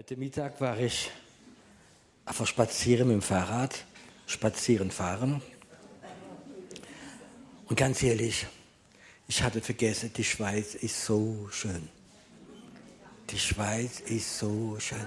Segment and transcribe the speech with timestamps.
[0.00, 1.10] Heute Mittag war ich
[2.24, 3.84] einfach spazieren mit dem Fahrrad,
[4.24, 5.42] spazieren fahren.
[7.68, 8.46] Und ganz ehrlich,
[9.28, 11.86] ich hatte vergessen, die Schweiz ist so schön.
[13.28, 15.06] Die Schweiz ist so schön.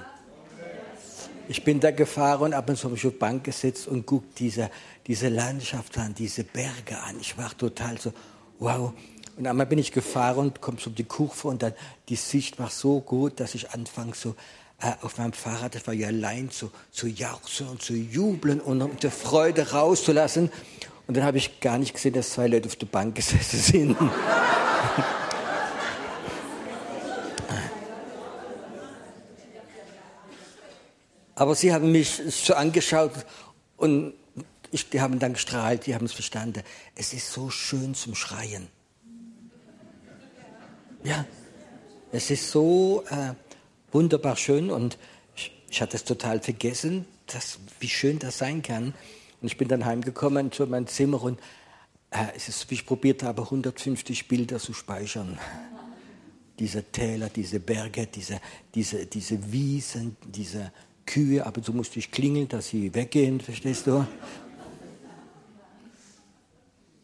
[1.47, 4.05] Ich bin da gefahren und ab und zu habe ich auf der Bank gesetzt und
[4.05, 4.69] gucke diese,
[5.07, 7.19] diese Landschaft an, diese Berge an.
[7.19, 8.13] Ich war total so,
[8.59, 8.93] wow.
[9.37, 11.73] Und einmal bin ich gefahren und komme so um die Kurve und dann
[12.09, 14.35] die Sicht war so gut, dass ich anfange so
[15.01, 18.97] auf meinem Fahrrad, das war ja allein zu, zu jauchzen und zu jubeln und um
[18.97, 20.51] die Freude rauszulassen.
[21.07, 23.59] Und dann habe ich gar nicht gesehen, dass zwei Leute auf der Bank gesessen
[23.97, 23.97] sind.
[31.35, 33.11] Aber sie haben mich so angeschaut
[33.77, 34.13] und
[34.71, 36.63] ich, die haben dann gestrahlt, die haben es verstanden.
[36.95, 38.67] Es ist so schön zum Schreien.
[41.03, 41.25] Ja,
[42.11, 43.33] es ist so äh,
[43.93, 44.97] wunderbar schön und
[45.35, 48.93] ich, ich hatte es total vergessen, dass, wie schön das sein kann.
[49.41, 51.39] Und ich bin dann heimgekommen zu meinem Zimmer und
[52.11, 55.37] äh, es ist, wie ich probiert habe, 150 Bilder zu speichern.
[56.59, 58.39] Diese Täler, diese Berge, diese,
[58.75, 60.71] diese, diese Wiesen, diese
[61.05, 61.45] Kühe.
[61.45, 64.05] Ab und zu musste ich klingeln, dass sie weggehen, verstehst du?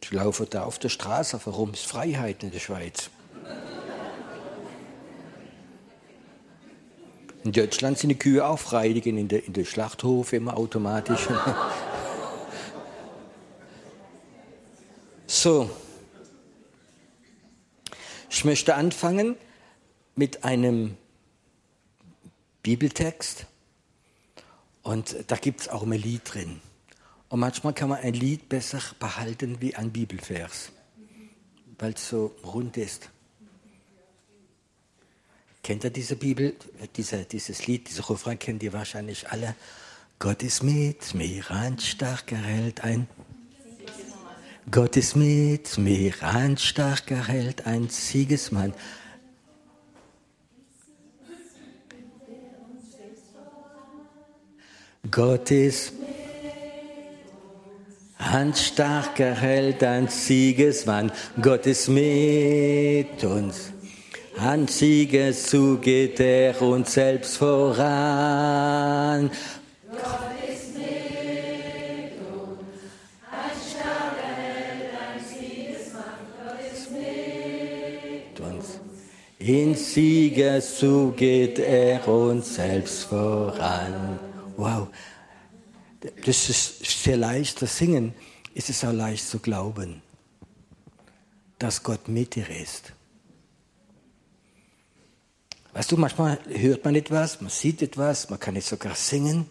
[0.02, 3.10] Ich laufe da auf der Straße, warum ist Freiheit in der Schweiz?
[7.42, 10.56] In Deutschland sind die Kühe auch frei, die gehen in den in der Schlachthof immer
[10.56, 11.20] automatisch.
[15.26, 15.70] so,
[18.28, 19.36] ich möchte anfangen
[20.16, 20.98] mit einem
[22.62, 23.46] Bibeltext
[24.82, 26.60] und da gibt es auch ein Lied drin.
[27.30, 30.72] Und manchmal kann man ein Lied besser behalten wie ein Bibelvers,
[31.78, 33.08] weil es so rund ist.
[35.62, 36.54] Kennt ihr diese Bibel,
[36.96, 39.54] diese, dieses Lied, diese Refrain kennt ihr wahrscheinlich alle.
[40.18, 43.08] Gott ist mit mir, ein starker Held, ein
[44.70, 48.72] Gott ist mit mir, ein starker Held, ein Siegesmann.
[55.10, 55.92] Gott ist
[58.18, 61.10] ein starker Held, ein Siegesmann.
[61.40, 63.72] Gott ist mit uns.
[64.36, 69.30] An Siegesu geht er uns selbst voran.
[69.90, 70.00] Gott
[70.48, 72.62] ist mit uns,
[73.30, 74.90] ein starker Held,
[78.58, 78.80] ist.
[79.38, 84.18] In Siegesu geht er uns selbst voran.
[84.56, 84.88] Wow,
[86.24, 88.14] das ist sehr leicht zu singen,
[88.54, 90.02] ist es auch leicht zu glauben,
[91.58, 92.92] dass Gott mit dir ist.
[95.72, 99.46] Weißt du, manchmal hört man etwas, man sieht etwas, man kann es sogar singen,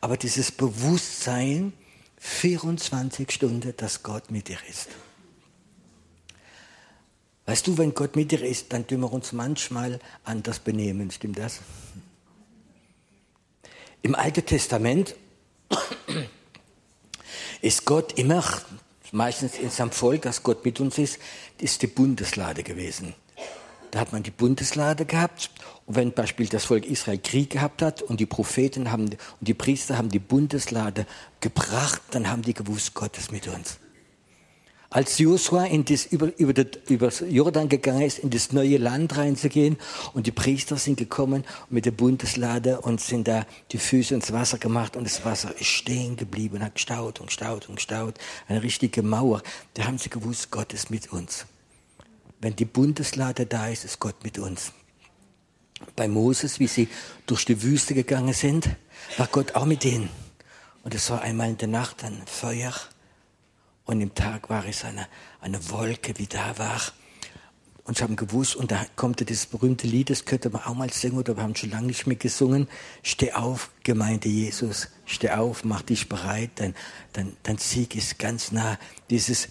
[0.00, 1.72] aber dieses Bewusstsein,
[2.18, 4.88] 24 Stunden, dass Gott mit dir ist.
[7.46, 11.38] Weißt du, wenn Gott mit dir ist, dann tun wir uns manchmal anders benehmen, stimmt
[11.38, 11.60] das?
[14.02, 15.16] Im Alten Testament
[17.62, 18.44] ist Gott immer,
[19.12, 21.18] meistens in seinem Volk, dass Gott mit uns ist,
[21.58, 23.14] ist die Bundeslade gewesen.
[23.90, 25.50] Da hat man die Bundeslade gehabt.
[25.86, 29.54] Und wenn beispielsweise das Volk Israel Krieg gehabt hat und die Propheten haben, und die
[29.54, 31.06] Priester haben die Bundeslade
[31.40, 33.78] gebracht, dann haben die gewusst, Gott ist mit uns.
[34.92, 39.16] Als Josua in das, über, über, das, über Jordan gegangen ist, in das neue Land
[39.16, 39.76] reinzugehen,
[40.14, 44.58] und die Priester sind gekommen mit der Bundeslade und sind da die Füße ins Wasser
[44.58, 48.14] gemacht und das Wasser ist stehen geblieben, hat gestaut und gestaut und gestaut,
[48.48, 49.42] eine richtige Mauer.
[49.74, 51.46] Da haben sie gewusst, Gott ist mit uns.
[52.40, 54.72] Wenn die Bundeslade da ist, ist Gott mit uns.
[55.94, 56.88] Bei Moses, wie sie
[57.26, 58.68] durch die Wüste gegangen sind,
[59.18, 60.08] war Gott auch mit ihnen.
[60.82, 62.72] Und es war einmal in der Nacht ein Feuer
[63.84, 65.06] und im Tag war es eine,
[65.40, 66.80] eine Wolke, wie da war.
[67.84, 70.90] Und sie haben gewusst, und da kommt das berühmte Lied, das könnte man auch mal
[70.92, 72.68] singen, oder wir haben schon lange nicht mehr gesungen.
[73.02, 76.74] Steh auf, Gemeinde Jesus, steh auf, mach dich bereit, dein,
[77.12, 78.78] dein, dein Sieg ist ganz nah.
[79.08, 79.48] Dieses,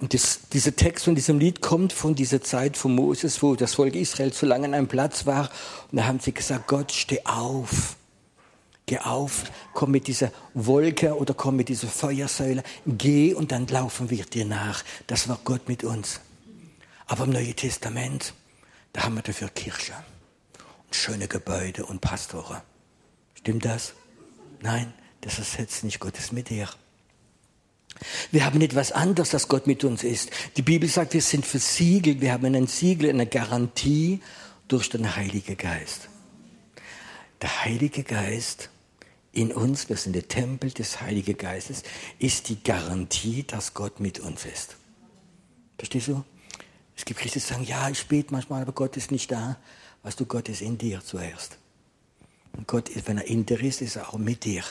[0.00, 3.74] und das, dieser Text von diesem Lied kommt von dieser Zeit von Moses, wo das
[3.74, 5.50] Volk Israel zu lange an einem Platz war.
[5.90, 7.96] Und da haben sie gesagt, Gott, steh auf.
[8.86, 12.62] Geh auf, komm mit dieser Wolke oder komm mit dieser Feuersäule.
[12.86, 14.82] Geh und dann laufen wir dir nach.
[15.06, 16.20] Das war Gott mit uns.
[17.06, 18.32] Aber im Neuen Testament,
[18.92, 19.92] da haben wir dafür Kirche.
[20.86, 22.62] Und schöne Gebäude und Pastoren.
[23.34, 23.92] Stimmt das?
[24.62, 26.68] Nein, das ersetzt nicht Gottes mit dir.
[28.30, 30.30] Wir haben etwas anderes, dass Gott mit uns ist.
[30.56, 34.20] Die Bibel sagt, wir sind versiegelt, wir haben einen Siegel, eine Garantie
[34.68, 36.08] durch den Heiligen Geist.
[37.40, 38.70] Der Heilige Geist
[39.32, 41.82] in uns, wir sind der Tempel des Heiligen Geistes,
[42.18, 44.76] ist die Garantie, dass Gott mit uns ist.
[45.76, 46.24] Verstehst du?
[46.96, 49.56] Es gibt Christen, die sagen, ja, ich bete manchmal, aber Gott ist nicht da.
[50.02, 51.58] Weißt du, Gott ist in dir zuerst.
[52.56, 54.64] Und Gott, wenn er in dir ist, ist er auch mit dir.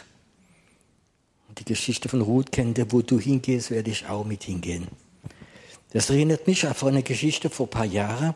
[1.59, 4.87] Die Geschichte von Ruth kennt wo du hingehst, werde ich auch mit hingehen.
[5.91, 8.35] Das erinnert mich an eine Geschichte vor ein paar Jahren,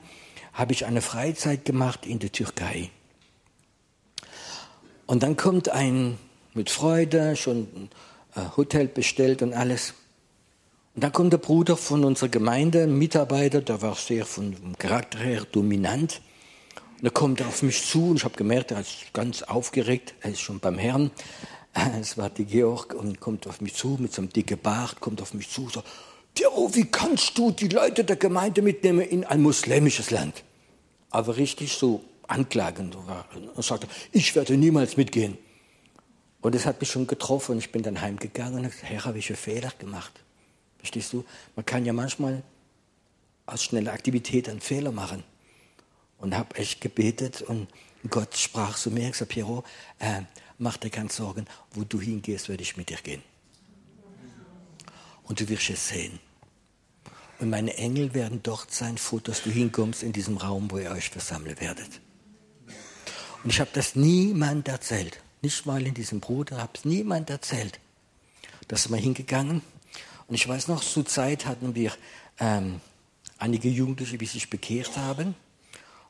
[0.53, 2.89] habe ich eine Freizeit gemacht in der Türkei.
[5.05, 6.17] Und dann kommt ein
[6.53, 7.89] mit Freude, schon
[8.35, 9.93] ein Hotel bestellt und alles.
[10.95, 15.19] Und dann kommt der Bruder von unserer Gemeinde, ein Mitarbeiter, der war sehr vom Charakter
[15.19, 16.21] her dominant.
[16.97, 20.31] Und er kommt auf mich zu und ich habe gemerkt, er ist ganz aufgeregt, er
[20.31, 21.11] ist schon beim Herrn.
[21.73, 25.21] Es war die Georg und kommt auf mich zu mit so einem dicken Bart, kommt
[25.21, 25.83] auf mich zu, so,
[26.33, 30.43] Piero, wie kannst du die Leute der Gemeinde mitnehmen in ein muslimisches Land?
[31.09, 32.95] Aber richtig so anklagend.
[33.55, 35.37] Und sagte, ich werde niemals mitgehen.
[36.41, 39.19] Und es hat mich schon getroffen und ich bin dann heimgegangen und gesagt, Herr, habe
[39.19, 40.11] ich einen Fehler gemacht?
[40.77, 41.23] Verstehst du?
[41.55, 42.41] Man kann ja manchmal
[43.45, 45.23] aus schneller Aktivität einen Fehler machen.
[46.17, 47.67] Und habe echt gebetet und
[48.09, 49.63] Gott sprach zu mir, ich sagte, Piero,
[49.99, 50.21] äh,
[50.61, 53.23] mach dir keine Sorgen, wo du hingehst, werde ich mit dir gehen
[55.31, 56.19] und du wirst es sehen.
[57.39, 60.91] Und meine Engel werden dort sein, vor dass du hinkommst in diesem Raum, wo ihr
[60.91, 62.01] euch versammeln werdet.
[63.41, 65.21] Und ich habe das niemand erzählt.
[65.41, 67.79] Nicht mal in diesem Bruder, habe es niemand erzählt.
[68.67, 69.61] Da sind wir hingegangen.
[70.27, 71.93] Und ich weiß noch, zur Zeit hatten wir
[72.37, 72.81] ähm,
[73.39, 75.33] einige Jugendliche, die sich bekehrt haben.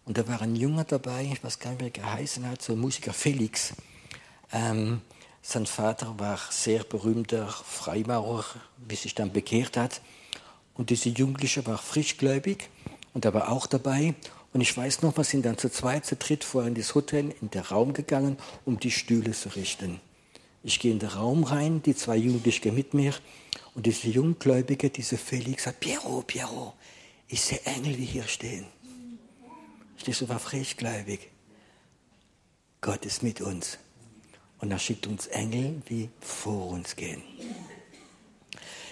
[0.04, 2.74] Und da war ein Junge dabei, ich weiß gar nicht, wie er geheißen hat, so
[2.74, 3.74] ein Musiker Felix.
[4.52, 5.02] Ähm,
[5.42, 8.46] sein Vater war sehr berühmter Freimaurer,
[8.88, 10.02] wie sich dann bekehrt hat.
[10.76, 12.70] Und diese Jugendliche war frischgläubig
[13.14, 14.14] und er war auch dabei.
[14.54, 17.34] Und ich weiß noch, wir sind dann zu zweit, zu dritt vor in das Hotel,
[17.42, 20.00] in den Raum gegangen, um die Stühle zu richten.
[20.64, 23.14] Ich gehe in den Raum rein, die zwei Jugendlichen mit mir.
[23.74, 26.74] Und diese Junggläubige, diese Felix, sagt, Piero, Piero,
[27.28, 28.66] ich sehe Engel, die hier stehen.
[30.06, 31.30] Ich war frischgläubig.
[32.82, 33.78] Gott ist mit uns.
[34.62, 37.24] Und er schickt uns Engel, die vor uns gehen.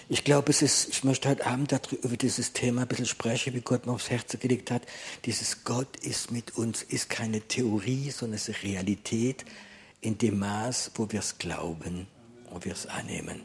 [0.08, 1.72] Ich glaube, es ist, ich möchte heute Abend
[2.02, 4.82] über dieses Thema ein bisschen sprechen, wie Gott mir aufs Herz gelegt hat.
[5.24, 9.44] Dieses Gott ist mit uns, ist keine Theorie, sondern es ist Realität
[10.00, 12.08] in dem Maß, wo wir es glauben
[12.50, 13.40] und wir es annehmen.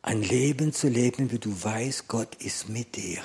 [0.00, 3.20] Ein Leben zu leben, wie du weißt, Gott ist mit dir.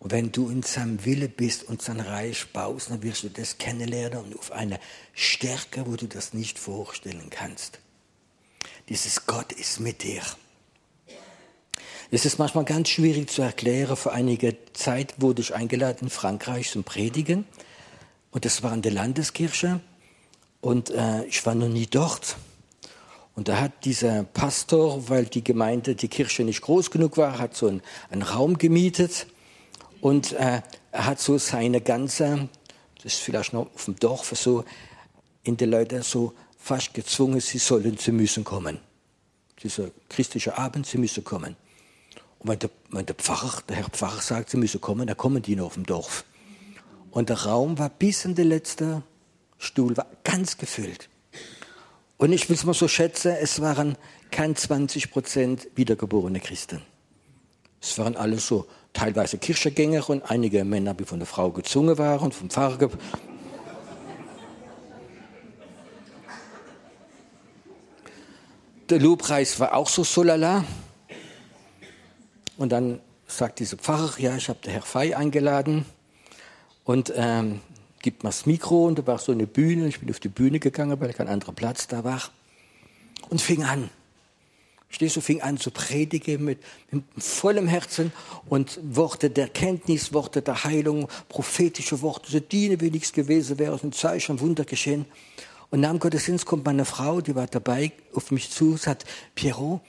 [0.00, 3.58] Und wenn du in seinem Wille bist und sein Reich baust, dann wirst du das
[3.58, 4.80] kennenlernen und auf eine
[5.12, 7.78] Stärke, wo du das nicht vorstellen kannst.
[8.88, 10.22] Dieses Gott ist mit dir.
[12.10, 13.94] Es ist manchmal ganz schwierig zu erklären.
[13.94, 17.44] Vor einiger Zeit wurde ich eingeladen in Frankreich zum Predigen.
[18.30, 19.80] Und das war in der Landeskirche.
[20.62, 22.36] Und äh, ich war noch nie dort.
[23.36, 27.54] Und da hat dieser Pastor, weil die Gemeinde, die Kirche nicht groß genug war, hat
[27.54, 29.26] so einen, einen Raum gemietet.
[30.00, 30.62] Und äh,
[30.92, 32.48] er hat so seine ganze,
[33.02, 34.64] das ist vielleicht noch auf dem Dorf so,
[35.42, 38.78] in die Leute so fast gezwungen, sie sollen, sie müssen kommen.
[39.62, 41.56] Dieser christliche Abend, sie müssen kommen.
[42.38, 45.42] Und wenn der, wenn der Pfarrer, der Herr Pfarrer sagt, sie müssen kommen, dann kommen
[45.42, 46.24] die noch auf dem Dorf.
[47.10, 49.02] Und der Raum war bis in den letzten
[49.58, 51.08] Stuhl, war ganz gefüllt.
[52.16, 53.96] Und ich will es mal so schätzen, es waren
[54.30, 56.82] kein 20 Prozent wiedergeborene Christen.
[57.80, 62.32] Es waren alle so teilweise Kirchengänger und einige Männer, die von der Frau gezwungen waren
[62.32, 62.78] vom Pfarrer.
[62.78, 62.88] Ge
[68.88, 70.64] der Lobpreis war auch so solala.
[72.56, 75.86] Und dann sagt dieser Pfarrer, ja, ich habe den Herr Fei eingeladen
[76.84, 77.60] und ähm,
[78.02, 79.86] gibt mir das Mikro und da war so eine Bühne.
[79.86, 82.20] Ich bin auf die Bühne gegangen, weil kein anderer Platz da war
[83.28, 83.88] und fing an.
[84.92, 86.58] Stehst du, fing an zu predigen mit,
[86.90, 88.12] mit vollem Herzen
[88.48, 93.78] und Worte der Kenntnis, Worte der Heilung, prophetische Worte, so diene, wie nichts gewesen wäre,
[93.82, 95.06] ein Zeichen, Wunder geschehen.
[95.70, 99.04] Und nach dem Gottesdienst kommt meine Frau, die war dabei, auf mich zu, sagt,
[99.36, 99.80] Pierrot,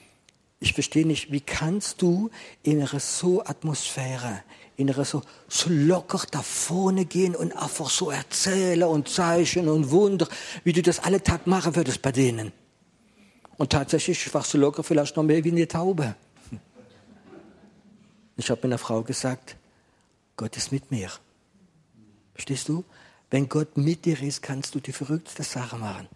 [0.60, 2.29] ich verstehe nicht, wie kannst du
[2.62, 4.43] in einer so Atmosphäre,
[4.77, 9.89] in einer so, so locker da vorne gehen und einfach so erzählen und Zeichen und
[9.89, 10.27] Wunder,
[10.63, 12.51] wie du das alle Tag machen würdest bei denen.
[13.62, 16.15] Und tatsächlich warst du locker vielleicht noch mehr wie eine Taube.
[18.36, 19.56] Ich habe meiner Frau gesagt,
[20.36, 21.12] Gott ist mit mir.
[22.34, 22.84] Verstehst du?
[23.30, 26.08] Wenn Gott mit dir ist, kannst du die verrückteste Sache machen.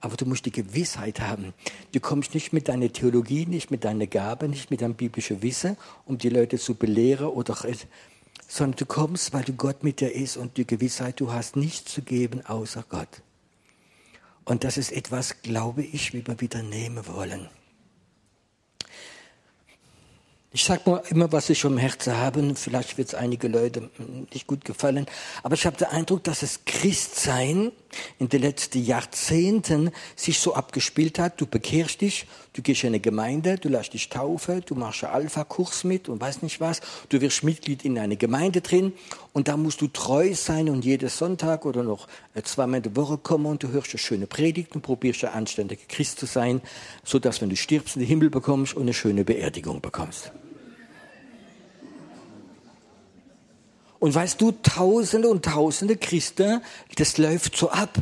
[0.00, 1.54] Aber du musst die Gewissheit haben.
[1.92, 5.78] Du kommst nicht mit deiner Theologie, nicht mit deiner Gabe, nicht mit deinem biblischen Wissen,
[6.04, 7.56] um die Leute zu belehren oder
[8.46, 11.94] sondern du kommst, weil du Gott mit dir ist und die Gewissheit, du hast nichts
[11.94, 13.22] zu geben außer Gott.
[14.48, 17.48] Und das ist etwas, glaube ich, wie wir wieder nehmen wollen.
[20.50, 22.54] Ich sage mal immer, was ich im Herzen habe.
[22.54, 23.90] Vielleicht wird es einige Leute
[24.32, 25.04] nicht gut gefallen.
[25.42, 27.72] Aber ich habe den Eindruck, dass das Christsein
[28.18, 31.40] in den letzten Jahrzehnten sich so abgespielt hat.
[31.40, 35.14] Du bekehrst dich, du gehst in eine Gemeinde, du lässt dich taufen, du machst einen
[35.14, 36.80] Alpha-Kurs mit und weiß nicht was.
[37.08, 38.92] Du wirst Mitglied in eine Gemeinde drin
[39.32, 42.08] und da musst du treu sein und jeden Sonntag oder noch
[42.44, 45.82] zweimal in der Woche kommen und du hörst eine schöne Predigt und probierst ein anständiger
[45.88, 46.60] Christ zu sein,
[47.04, 50.32] sodass wenn du stirbst in den Himmel bekommst und eine schöne Beerdigung bekommst.
[53.98, 56.62] Und weißt du, Tausende und Tausende Christen,
[56.96, 57.98] das läuft so ab.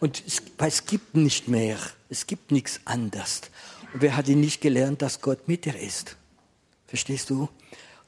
[0.00, 1.78] Und es, weil es gibt nicht mehr,
[2.10, 3.42] es gibt nichts anderes.
[3.92, 6.16] Und wer hat ihn nicht gelernt, dass Gott mit dir ist?
[6.86, 7.48] Verstehst du?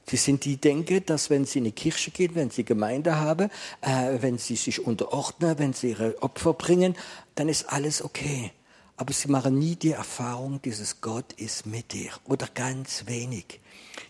[0.09, 3.49] Sie sind die Denke, dass wenn sie in die Kirche gehen, wenn sie Gemeinde haben,
[3.81, 6.95] äh, wenn sie sich unterordnen, wenn sie ihre Opfer bringen,
[7.35, 8.51] dann ist alles okay.
[8.97, 13.59] Aber sie machen nie die Erfahrung, dieses Gott ist mit dir oder ganz wenig.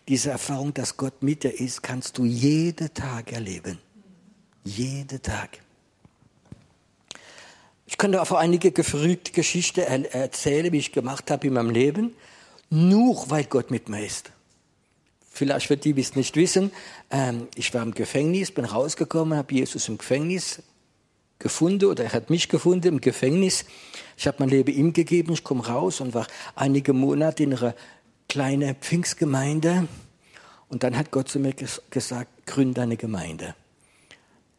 [0.08, 3.80] Diese Erfahrung, dass Gott mit dir ist, kannst du jeden Tag erleben.
[4.64, 5.60] Jeden Tag.
[7.86, 12.16] Ich könnte auch einige verrückte Geschichten erzählen, wie ich gemacht habe in meinem Leben,
[12.70, 14.32] nur weil Gott mit mir ist.
[15.30, 16.72] Vielleicht wird die, die es nicht wissen,
[17.12, 20.64] ähm, ich war im Gefängnis, bin rausgekommen, habe Jesus im Gefängnis
[21.40, 23.66] gefunden oder er hat mich gefunden im Gefängnis.
[24.18, 27.76] Ich habe mein Leben ihm gegeben, ich komme raus und war einige Monate in einer
[28.28, 29.88] kleinen Pfingstgemeinde.
[30.70, 31.54] Und dann hat Gott zu mir
[31.90, 33.56] gesagt, gründe eine Gemeinde.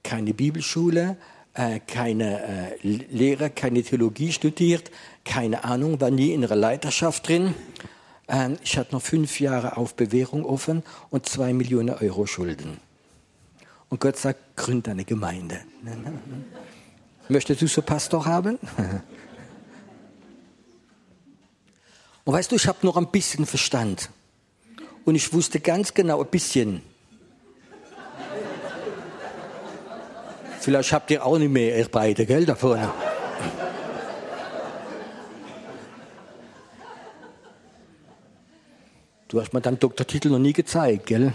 [0.02, 1.16] Keine Bibelschule,
[1.54, 4.90] äh, keine äh, Lehre, keine Theologie studiert,
[5.24, 7.54] keine Ahnung, war nie in einer Leiterschaft drin.
[8.28, 12.78] Ähm, ich hatte noch fünf Jahre auf Bewährung offen und zwei Millionen Euro Schulden.
[13.90, 15.60] Und Gott sagt, gründe eine Gemeinde.
[17.28, 18.58] Möchtest du so Pastor haben?
[22.24, 24.10] Und weißt du, ich habe noch ein bisschen Verstand.
[25.04, 26.82] Und ich wusste ganz genau, ein bisschen.
[30.60, 32.92] Vielleicht habt ihr auch nicht mehr, ihr beide, gell, da vorne.
[39.28, 41.32] Du hast mir deinen Doktortitel noch nie gezeigt, gell?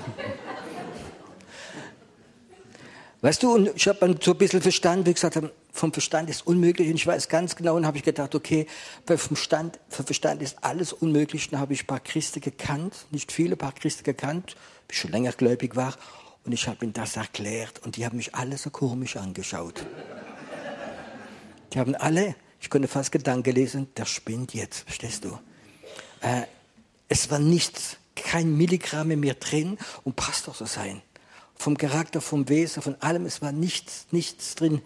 [3.21, 6.29] Weißt du, und ich habe dann so ein bisschen verstanden, wie gesagt habe, vom Verstand
[6.29, 6.87] ist unmöglich.
[6.87, 8.67] Und ich weiß ganz genau, und habe ich gedacht, okay,
[9.05, 11.49] vom, Stand, vom Verstand ist alles unmöglich.
[11.49, 14.55] Dann habe ich ein paar Christen gekannt, nicht viele, ein paar Christen gekannt,
[14.89, 15.97] ich schon länger gläubig war.
[16.45, 17.79] Und ich habe ihnen das erklärt.
[17.83, 19.85] Und die haben mich alle so komisch angeschaut.
[21.73, 25.39] Die haben alle, ich konnte fast Gedanken lesen, der spinnt jetzt, verstehst du?
[26.21, 26.43] Äh,
[27.07, 31.01] es war nichts, kein Milligramm mehr drin, um Pastor zu sein
[31.55, 33.25] vom Charakter, vom Wesen, von allem.
[33.25, 34.81] Es war nichts, nichts drin.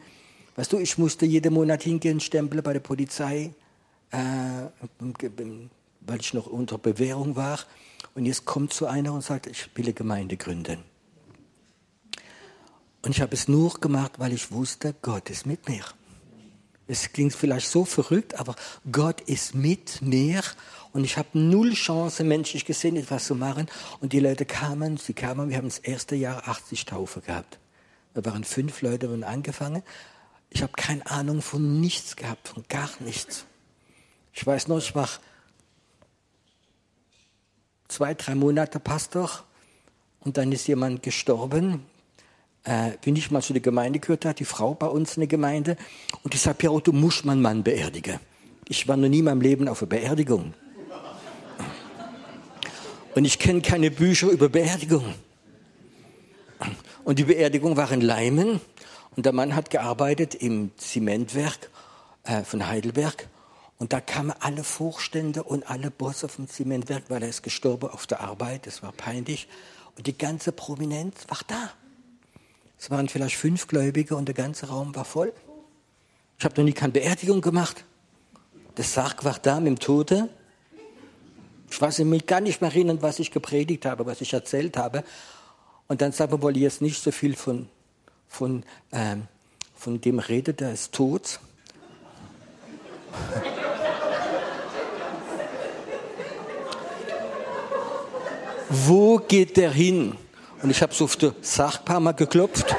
[0.58, 3.54] Weißt du, ich musste jeden Monat hingehen, stempeln bei der Polizei,
[4.10, 4.18] äh,
[6.02, 7.60] weil ich noch unter Bewährung war.
[8.16, 10.80] Und jetzt kommt so einer und sagt, ich will eine Gemeinde gründen.
[13.04, 15.84] Und ich habe es nur gemacht, weil ich wusste, Gott ist mit mir.
[16.88, 18.56] Es klingt vielleicht so verrückt, aber
[18.92, 20.42] Gott ist mit mir
[20.92, 23.68] und ich habe null Chance, menschlich gesehen, etwas zu machen.
[24.02, 27.60] Und die Leute kamen, sie kamen, wir haben das erste Jahr 80 Taufe gehabt.
[28.16, 29.84] Wir waren fünf Leute und angefangen.
[30.50, 33.46] Ich habe keine Ahnung von nichts gehabt, von gar nichts.
[34.34, 35.10] Ich weiß noch, ich war
[37.88, 39.44] zwei, drei Monate Pastor
[40.20, 41.86] und dann ist jemand gestorben,
[42.64, 45.28] äh, wie nicht mal zu der Gemeinde gehört hat, die Frau bei uns in der
[45.28, 45.78] Gemeinde.
[46.24, 48.20] Und ich sage, Piero, du musst meinen Mann beerdigen.
[48.68, 50.54] Ich war noch nie in meinem Leben auf einer Beerdigung.
[53.16, 55.16] Und ich kenne keine Bücher über Beerdigung.
[57.04, 58.60] Und die Beerdigung war in Leimen.
[59.18, 61.72] Und der Mann hat gearbeitet im Zementwerk
[62.24, 63.28] äh, von Heidelberg.
[63.80, 68.06] Und da kamen alle Vorstände und alle Bosse vom Zementwerk, weil er ist gestorben auf
[68.06, 68.68] der Arbeit.
[68.68, 69.48] Das war peinlich.
[69.98, 71.72] Und die ganze Prominenz war da.
[72.78, 75.34] Es waren vielleicht fünf Gläubige und der ganze Raum war voll.
[76.38, 77.86] Ich habe noch nie keine Beerdigung gemacht.
[78.76, 80.30] Das Sarg war da mit dem Tote.
[81.72, 85.04] Ich weiß mich gar nicht mehr erinnern, was ich gepredigt habe, was ich erzählt habe.
[85.88, 87.68] Und dann sagen wir, wollen jetzt nicht so viel von,
[88.28, 89.28] von, ähm,
[89.76, 91.40] von dem reden, der ist tot.
[98.70, 100.18] Wo geht der hin?
[100.62, 102.76] Und ich habe so auf Sarg ein paar Mal geklopft.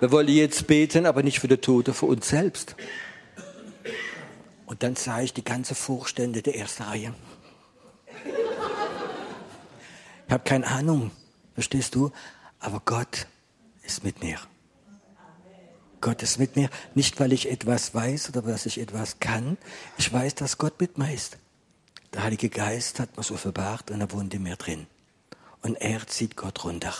[0.00, 2.74] Wir wollen jetzt beten, aber nicht für die Tote, für uns selbst.
[4.66, 7.14] Und dann sah ich die ganze Vorstände der ersten Reihe.
[10.32, 11.10] Ich habe keine Ahnung,
[11.52, 12.10] verstehst du?
[12.58, 13.26] Aber Gott
[13.82, 14.38] ist mit mir.
[16.00, 19.58] Gott ist mit mir, nicht weil ich etwas weiß oder dass ich etwas kann.
[19.98, 21.36] Ich weiß, dass Gott mit mir ist.
[22.14, 24.86] Der Heilige Geist hat mir so offenbart und er wohnt in mir drin.
[25.60, 26.94] Und er zieht Gott runter.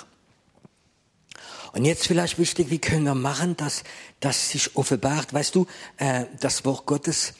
[1.73, 3.83] Und jetzt vielleicht wichtig, wie können wir machen, dass
[4.21, 5.33] das sich offenbart?
[5.33, 7.33] Weißt du, äh, das Wort Gottes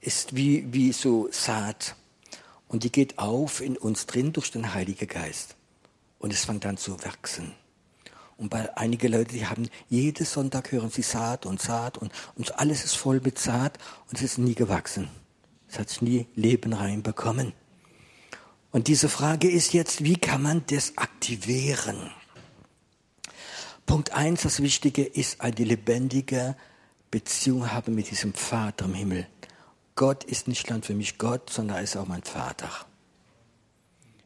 [0.00, 1.96] ist wie, wie so Saat.
[2.70, 5.56] Und die geht auf in uns drin durch den Heiligen Geist.
[6.20, 7.52] Und es fängt an zu wachsen.
[8.36, 12.60] Und bei einigen Leuten, die haben jeden Sonntag hören sie Saat und Saat und, und
[12.60, 13.76] alles ist voll mit Saat
[14.08, 15.08] und es ist nie gewachsen.
[15.68, 17.54] Es hat sich nie Leben reinbekommen.
[18.70, 22.12] Und diese Frage ist jetzt, wie kann man das aktivieren?
[23.84, 26.56] Punkt eins, das Wichtige ist eine lebendige
[27.10, 29.26] Beziehung haben mit diesem Vater im Himmel.
[30.00, 32.70] Gott ist nicht nur für mich Gott, sondern er ist auch mein Vater.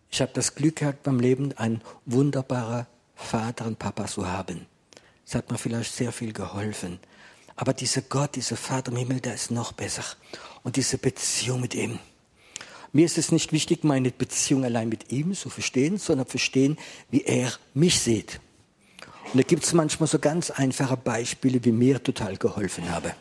[0.09, 4.66] Ich habe das Glück gehabt, beim Leben einen wunderbaren Vater und Papa zu haben.
[5.25, 7.00] Das hat mir vielleicht sehr viel geholfen.
[7.57, 10.04] Aber dieser Gott, dieser Vater im Himmel, der ist noch besser.
[10.62, 11.99] Und diese Beziehung mit ihm.
[12.93, 16.78] Mir ist es nicht wichtig, meine Beziehung allein mit ihm zu verstehen, sondern verstehen,
[17.11, 18.38] wie er mich sieht.
[19.33, 23.16] Und da gibt es manchmal so ganz einfache Beispiele, wie mir total geholfen habe.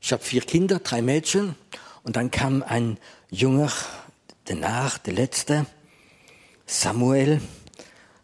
[0.00, 1.56] Ich habe vier Kinder, drei Mädchen
[2.02, 2.98] und dann kam ein
[3.30, 3.72] Junger
[4.44, 5.66] danach, der letzte,
[6.66, 7.40] Samuel,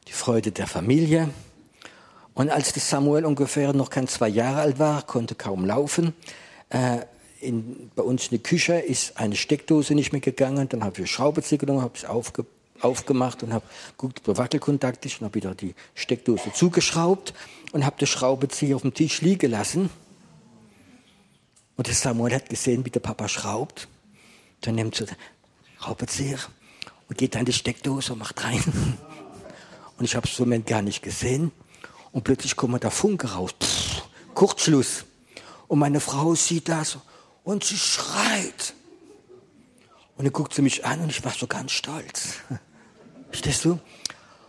[0.08, 1.30] die Freude der Familie.
[2.34, 6.14] Und als der Samuel ungefähr noch kein zwei Jahre alt war, konnte kaum laufen,
[6.70, 7.00] äh,
[7.40, 10.68] in, bei uns in der Küche ist eine Steckdose nicht mehr gegangen.
[10.68, 12.46] Dann habe ich Schraubenzieher genommen, habe es aufge,
[12.80, 13.64] aufgemacht und habe
[13.96, 17.34] geguckt, ob der Wackelkontakt ist und habe wieder die Steckdose zugeschraubt
[17.72, 19.90] und habe die Schraubenzieher auf dem Tisch liegen lassen.
[21.82, 23.88] Und der Samuel hat gesehen, wie der Papa schraubt.
[24.60, 25.08] Dann nimmt er
[25.80, 26.38] Schraubenzieher
[27.08, 28.62] und geht dann die Steckdose und macht rein.
[29.98, 31.50] Und ich habe es im Moment gar nicht gesehen.
[32.12, 33.50] Und plötzlich kommt da Funke raus.
[33.60, 35.06] Pff, Kurzschluss.
[35.66, 36.98] Und meine Frau sieht das
[37.42, 38.74] und sie schreit.
[40.16, 42.36] Und dann guckt sie mich an und ich war so ganz stolz.
[43.30, 43.80] Verstehst du?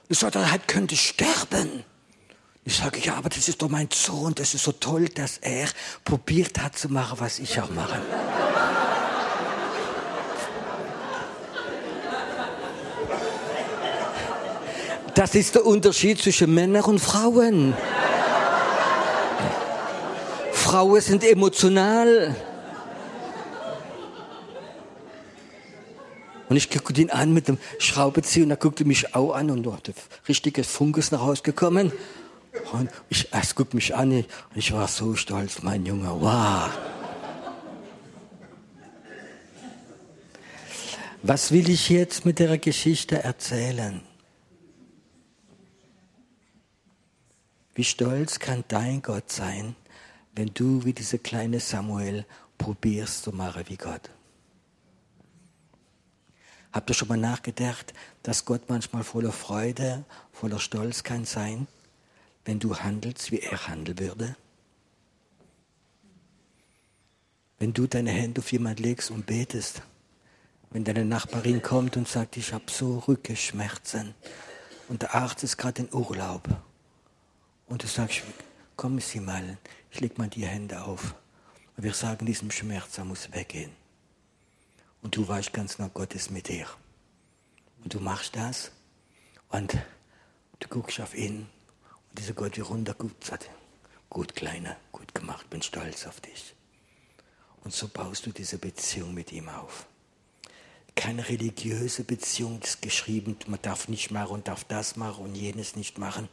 [0.08, 1.84] Ich sagte, er könnte sterben.
[2.66, 5.68] Ich sage, ja, aber das ist doch mein Sohn, das ist so toll, dass er
[6.06, 8.02] probiert hat zu machen, was ich auch mache.
[15.14, 17.76] Das ist der Unterschied zwischen Männern und Frauen.
[20.54, 22.36] Frauen sind emotional.
[26.50, 29.64] Und ich gucke ihn an mit dem Schraubenzieher und er guckte mich auch an und
[29.64, 29.92] dort
[30.28, 31.92] richtiges Funkus nach Hause gekommen.
[32.72, 36.70] Und ich, es guckt mich an und ich war so stolz, mein Junge, wow.
[41.24, 44.02] Was will ich jetzt mit der Geschichte erzählen?
[47.76, 49.76] Wie stolz kann dein Gott sein,
[50.36, 52.26] wenn du wie dieser kleine Samuel
[52.58, 54.12] probierst zu machen wie Gott?
[56.72, 61.68] Habt ihr schon mal nachgedacht, dass Gott manchmal voller Freude, voller Stolz kann sein,
[62.46, 64.36] wenn du handelst, wie er handeln würde?
[67.60, 69.82] Wenn du deine Hände auf jemand legst und betest,
[70.72, 74.16] wenn deine Nachbarin kommt und sagt, ich habe so Rückenschmerzen
[74.90, 76.50] und der Arzt ist gerade in Urlaub
[77.68, 78.24] und du sagst,
[78.76, 79.58] komm Sie mal,
[79.92, 81.16] ich leg mal die Hände auf
[81.78, 83.72] und wir sagen diesem Schmerz, er muss weggehen.
[85.02, 86.66] Und du weißt ganz genau, Gott ist mit dir.
[87.84, 88.72] Und du machst das
[89.50, 89.78] und
[90.60, 91.48] du guckst auf ihn
[92.14, 93.50] dieser Gott wie runter guckt, sagt,
[94.10, 96.54] gut Kleiner, gut gemacht, bin stolz auf dich.
[97.64, 99.86] Und so baust du diese Beziehung mit ihm auf.
[100.96, 105.76] Keine religiöse Beziehung, ist geschrieben, man darf nicht machen und darf das machen und jenes
[105.76, 106.30] nicht machen.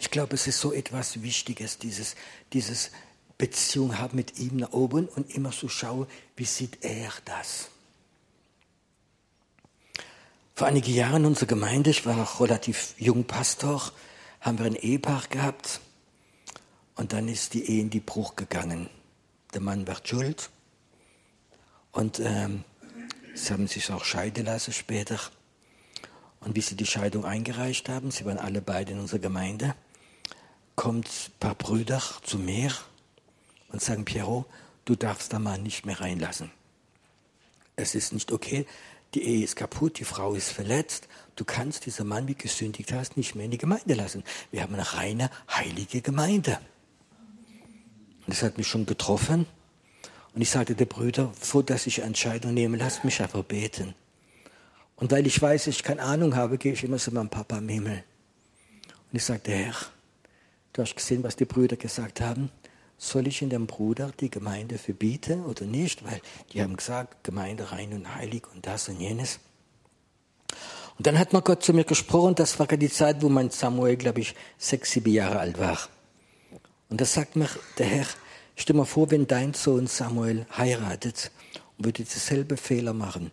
[0.00, 2.16] Ich glaube, es ist so etwas Wichtiges, dieses,
[2.52, 2.90] dieses
[3.38, 7.68] Beziehung haben mit ihm nach oben und immer so schauen, wie sieht er das.
[10.54, 13.90] Vor einigen Jahren in unserer Gemeinde, ich war noch relativ jung Pastor,
[14.44, 15.80] haben wir ein Ehepaar gehabt
[16.96, 18.90] und dann ist die Ehe in die Bruch gegangen.
[19.54, 20.50] Der Mann wird schuld
[21.92, 22.62] und ähm,
[23.34, 25.18] sie haben sich auch scheiden lassen später.
[26.40, 29.74] Und wie sie die Scheidung eingereicht haben, sie waren alle beide in unserer Gemeinde,
[30.76, 32.70] kommt ein paar Brüder zu mir
[33.68, 34.44] und sagen, Piero,
[34.84, 36.50] du darfst da mal nicht mehr reinlassen.
[37.76, 38.66] Es ist nicht okay,
[39.14, 41.08] die Ehe ist kaputt, die Frau ist verletzt.
[41.36, 44.24] Du kannst diesen Mann, wie gesündigt hast, nicht mehr in die Gemeinde lassen.
[44.50, 46.58] Wir haben eine reine, heilige Gemeinde.
[48.26, 49.46] Und das hat mich schon getroffen.
[50.34, 53.94] Und ich sagte der Brüder, vor dass ich Entscheidung nehme, lasst mich einfach beten.
[54.96, 57.68] Und weil ich weiß, ich keine Ahnung habe, gehe ich immer zu meinem Papa im
[57.68, 58.04] Himmel.
[59.10, 59.74] Und ich sagte, Herr,
[60.72, 62.50] du hast gesehen, was die Brüder gesagt haben.
[62.96, 66.04] Soll ich in dem Bruder die Gemeinde verbieten oder nicht?
[66.04, 66.20] Weil
[66.52, 69.40] die haben gesagt, Gemeinde rein und heilig und das und jenes.
[70.96, 73.96] Und dann hat mal Gott zu mir gesprochen, das war die Zeit, wo mein Samuel,
[73.96, 75.78] glaube ich, sechs, sieben Jahre alt war.
[76.88, 78.06] Und da sagt mir der Herr,
[78.54, 81.32] stell mal vor, wenn dein Sohn Samuel heiratet
[81.76, 83.32] und würde dieselbe Fehler machen.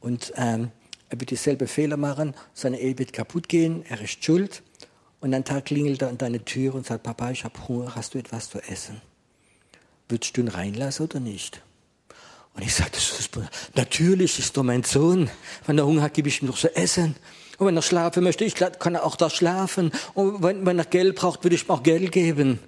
[0.00, 0.70] Und ähm,
[1.08, 4.62] er wird dieselbe Fehler machen, seine Ehe wird kaputt gehen, er ist schuld.
[5.22, 8.12] Und ein Tag klingelt er an deine Tür und sagt, Papa, ich habe Hunger, hast
[8.12, 9.00] du etwas zu essen?
[10.08, 11.62] Würdest du ihn reinlassen oder nicht?
[12.54, 12.98] Und ich sagte,
[13.76, 15.30] natürlich ist doch mein Sohn.
[15.64, 17.14] Wenn er Hunger hat, gebe ich ihm doch zu essen.
[17.56, 19.92] Und wenn er schlafen möchte, ich kann er auch da schlafen.
[20.14, 22.58] Und wenn, wenn er Geld braucht, würde ich ihm auch Geld geben.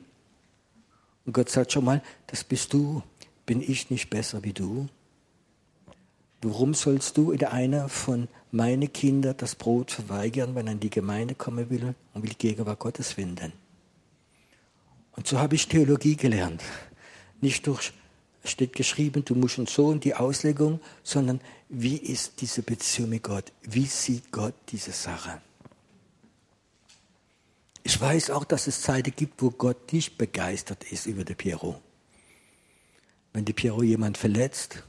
[1.27, 3.03] Und Gott sagt schon mal, das bist du.
[3.47, 4.87] Bin ich nicht besser wie du?
[6.44, 10.90] Warum sollst du in einer von meinen Kindern das Brot verweigern, wenn er in die
[10.90, 13.54] Gemeinde kommen will und will die Gegenwart Gottes finden?
[15.12, 16.62] Und so habe ich Theologie gelernt.
[17.40, 17.94] Nicht durch
[18.44, 23.22] steht geschrieben, du musst und so und die Auslegung, sondern wie ist diese Beziehung mit
[23.22, 23.50] Gott?
[23.62, 25.40] Wie sieht Gott diese Sache?
[27.85, 31.80] Ich weiß auch, dass es Zeiten gibt, wo Gott nicht begeistert ist über den Piero.
[33.33, 34.85] Wenn der Piero jemand verletzt,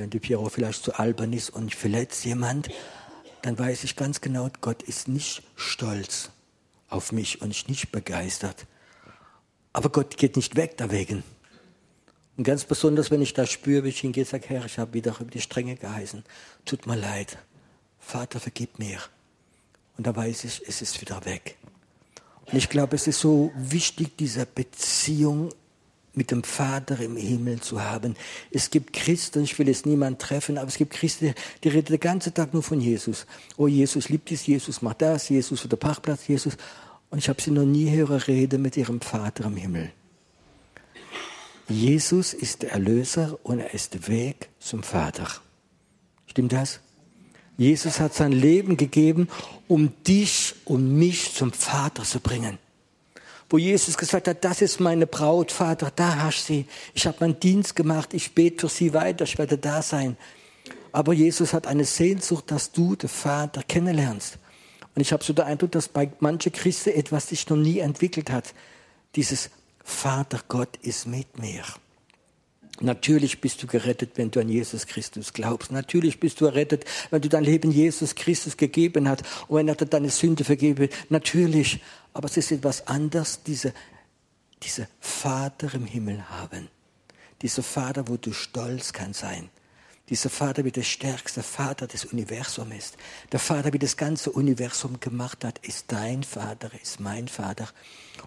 [0.00, 2.68] wenn der Piero vielleicht zu albern ist und verletzt jemand,
[3.42, 6.30] dann weiß ich ganz genau, Gott ist nicht stolz
[6.88, 8.66] auf mich und ist nicht begeistert.
[9.72, 11.22] Aber Gott geht nicht weg deswegen.
[12.36, 15.14] Und ganz besonders, wenn ich das spüre, wie ich hingehe, sage, Herr, ich habe wieder
[15.20, 16.24] über die Stränge geheißen.
[16.64, 17.38] Tut mir leid.
[17.98, 18.98] Vater, vergib mir.
[19.96, 21.56] Und da weiß ich, es ist wieder weg.
[22.46, 25.50] Und ich glaube, es ist so wichtig, diese Beziehung
[26.14, 28.16] mit dem Vater im Himmel zu haben.
[28.50, 32.00] Es gibt Christen, ich will jetzt niemand treffen, aber es gibt Christen, die reden den
[32.00, 33.26] ganzen Tag nur von Jesus.
[33.56, 36.56] Oh, Jesus liebt dies, Jesus macht das, Jesus für den Parkplatz, Jesus.
[37.10, 39.90] Und ich habe sie noch nie hören reden mit ihrem Vater im Himmel.
[41.68, 45.28] Jesus ist der Erlöser und er ist der Weg zum Vater.
[46.26, 46.80] Stimmt das?
[47.56, 49.28] Jesus hat sein Leben gegeben,
[49.68, 52.58] um dich und mich zum Vater zu bringen.
[53.50, 56.66] Wo Jesus gesagt hat, das ist meine Braut, Vater, da hast du sie.
[56.94, 60.16] Ich habe meinen Dienst gemacht, ich bete für sie weiter, ich werde da sein.
[60.92, 64.38] Aber Jesus hat eine Sehnsucht, dass du den Vater kennenlernst.
[64.94, 68.30] Und ich habe so den Eindruck, dass bei manchen Christen etwas sich noch nie entwickelt
[68.30, 68.54] hat.
[69.16, 69.50] Dieses
[69.82, 71.64] Vater Gott ist mit mir.
[72.80, 75.70] Natürlich bist du gerettet, wenn du an Jesus Christus glaubst.
[75.70, 79.74] Natürlich bist du errettet, wenn du dein Leben Jesus Christus gegeben hast und wenn er
[79.74, 80.88] dir deine Sünde vergeben.
[81.08, 81.80] Natürlich.
[82.12, 83.72] Aber es ist etwas anderes, diese,
[84.62, 86.68] diese Vater im Himmel haben.
[87.42, 89.50] Dieser Vater, wo du stolz kann sein
[90.10, 92.96] dieser Vater, wie der stärkste Vater des Universums ist.
[93.30, 97.68] Der Vater, wie das ganze Universum gemacht hat, ist dein Vater, ist mein Vater.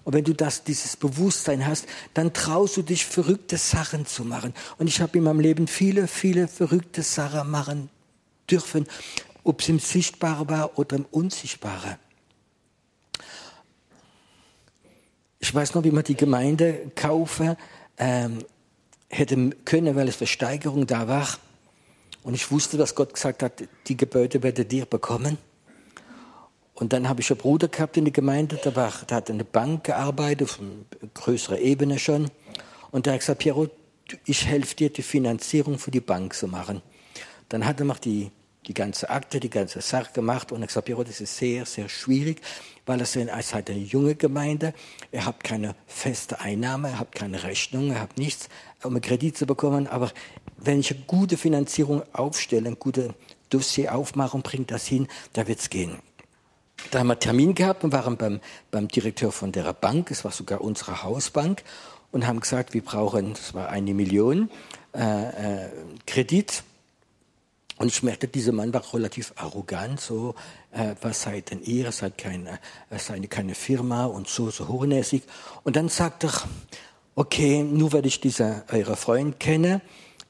[0.06, 4.54] Und wenn du das, dieses Bewusstsein hast, dann traust du dich, verrückte Sachen zu machen.
[4.78, 7.90] Und ich habe in meinem Leben viele, viele verrückte Sachen machen
[8.50, 8.88] dürfen,
[9.44, 11.98] ob es im Sichtbaren war oder im Unsichtbaren.
[15.44, 17.58] Ich weiß noch, wie man die Gemeinde kaufen
[17.98, 18.46] ähm,
[19.10, 21.28] hätte können, weil es Versteigerung da war.
[22.24, 25.38] Und ich wusste, dass Gott gesagt hat, die Gebäude werdet ihr bekommen.
[26.76, 29.38] Und dann habe ich einen Bruder gehabt in der Gemeinde, der, war, der hat in
[29.38, 32.32] der Bank gearbeitet, auf einer größeren Ebene schon.
[32.92, 33.68] Und der hat gesagt, Piero,
[34.24, 36.82] ich helfe dir, die Finanzierung für die Bank zu machen.
[37.50, 38.32] Dann hat er noch die,
[38.68, 42.42] die ganze Akte, die ganze Sache gemacht und gesagt, Piero, das ist sehr, sehr schwierig,
[42.86, 44.74] weil er ist halt eine junge Gemeinde,
[45.12, 48.50] er hat keine feste Einnahme, er hat keine Rechnung, er hat nichts,
[48.84, 50.12] um einen Kredit zu bekommen, aber
[50.58, 53.10] wenn ich eine gute Finanzierung aufstelle, ein gutes
[53.50, 55.98] Dossier aufmache und bringe das hin, da wird es gehen.
[56.92, 58.40] Da haben wir einen Termin gehabt und waren beim,
[58.72, 61.64] beim Direktor von der Bank, es war sogar unsere Hausbank,
[62.14, 64.50] und haben gesagt, wir brauchen, das war eine Million
[64.96, 65.70] äh, äh,
[66.06, 66.64] Kredit.
[67.84, 70.36] Und ich merkte, dieser Mann war relativ arrogant, so,
[70.72, 72.58] äh, was seid denn ihr, seid keine,
[72.90, 75.24] äh, seid keine Firma und so, so hochnäsig.
[75.64, 76.32] Und dann sagt er,
[77.16, 79.82] okay, nur weil ich diese, eure Freund kenne,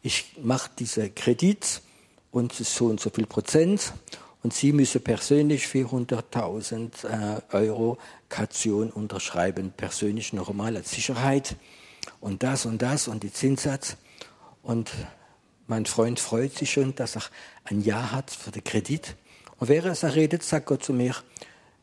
[0.01, 1.83] ich mache diesen Kredit
[2.31, 3.93] und so und so viel Prozent
[4.41, 11.55] und Sie müssen persönlich 400.000 äh, Euro Kaution unterschreiben, persönlich normal als Sicherheit
[12.19, 13.95] und das und das und die Zinssatz.
[14.63, 14.89] Und
[15.73, 17.23] mein Freund freut sich schon, dass er
[17.63, 19.15] ein Ja hat für den Kredit.
[19.57, 21.15] Und während er redet, sagt Gott zu mir,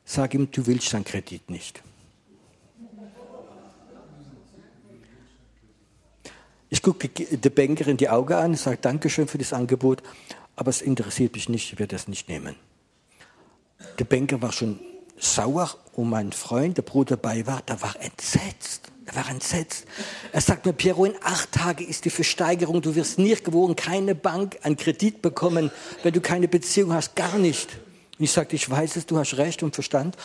[0.05, 1.83] sag ihm, du willst deinen Kredit nicht.
[6.69, 10.05] Ich gucke den Banker in die Augen an, sage Dankeschön für das Angebot,
[10.55, 12.55] aber es interessiert mich nicht, ich werde das nicht nehmen.
[13.99, 14.79] Der Banker war schon
[15.19, 18.90] sauer und mein Freund, der Bruder dabei war, der war entsetzt.
[19.11, 19.87] Er war entsetzt.
[20.31, 24.15] Er sagt mir, Piero, in acht Tagen ist die Versteigerung, du wirst nicht gewogen, keine
[24.15, 25.73] Bank einen Kredit bekommen,
[26.05, 27.71] wenn du keine Beziehung hast, gar nicht.
[28.19, 30.17] Und ich sagte, ich weiß es, du hast Recht und Verstand,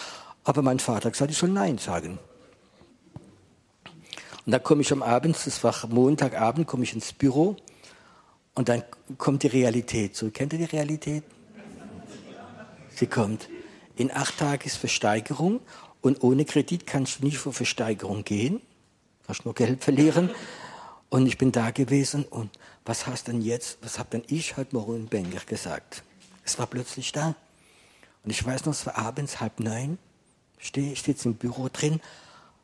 [0.44, 2.20] aber mein Vater hat gesagt, ich soll Nein sagen.
[4.46, 7.56] Und dann komme ich am Abend, das war Montagabend, komme ich ins Büro
[8.54, 8.84] und dann
[9.18, 10.16] kommt die Realität.
[10.16, 11.24] So, kennt ihr die Realität?
[12.92, 13.50] Sie kommt.
[13.96, 15.62] In acht Tagen ist Versteigerung
[16.02, 18.62] und ohne Kredit kannst du nicht vor Versteigerung gehen.
[19.26, 20.30] Kannst nur Geld verlieren.
[21.10, 22.50] Und ich bin da gewesen und
[22.84, 26.04] was hast denn jetzt, was hab denn ich heute Morgen in Benger gesagt?
[26.44, 27.36] Es war plötzlich da.
[28.24, 29.98] Und ich weiß noch, es war abends halb neun,
[30.58, 32.02] stehe ich jetzt im Büro drin,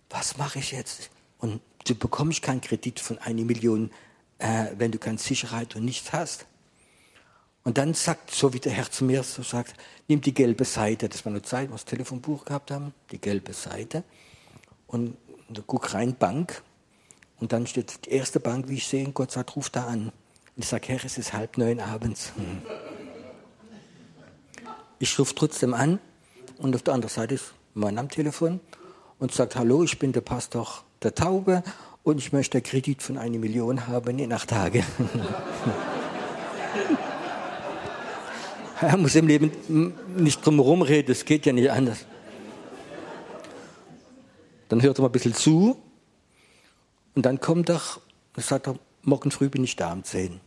[0.10, 1.10] was mache ich jetzt?
[1.38, 3.92] Und du bekommst keinen Kredit von einer Million,
[4.40, 6.46] äh, wenn du keine Sicherheit und nichts hast.
[7.64, 9.76] Und dann sagt, so wie der Herr zu mir so sagt,
[10.08, 13.54] nimm die gelbe Seite, das war eine Zeit, wir das Telefonbuch gehabt haben, die gelbe
[13.54, 14.04] Seite,
[14.88, 15.16] und,
[15.58, 16.64] und guck rein, Bank,
[17.40, 20.12] und dann steht die erste Bank, wie ich sehe, und Gott sagt, ruf da an.
[20.56, 22.32] Und ich sage, Herr, es ist halb neun abends.
[25.00, 26.00] Ich rufe trotzdem an,
[26.60, 28.60] und auf der anderen Seite ist mein am Telefon
[29.20, 31.64] und sagt, hallo, ich bin der Pastor der Taube,
[32.04, 34.84] und ich möchte einen Kredit von einer Million haben in acht Tagen.
[38.82, 39.52] Er muss im Leben
[40.18, 42.06] nicht drum herum reden, es geht ja nicht anders.
[44.72, 45.78] Dann hört er mal ein bisschen zu
[47.14, 47.82] und dann kommt er
[48.38, 50.40] sagt er, morgen früh bin ich da um 10.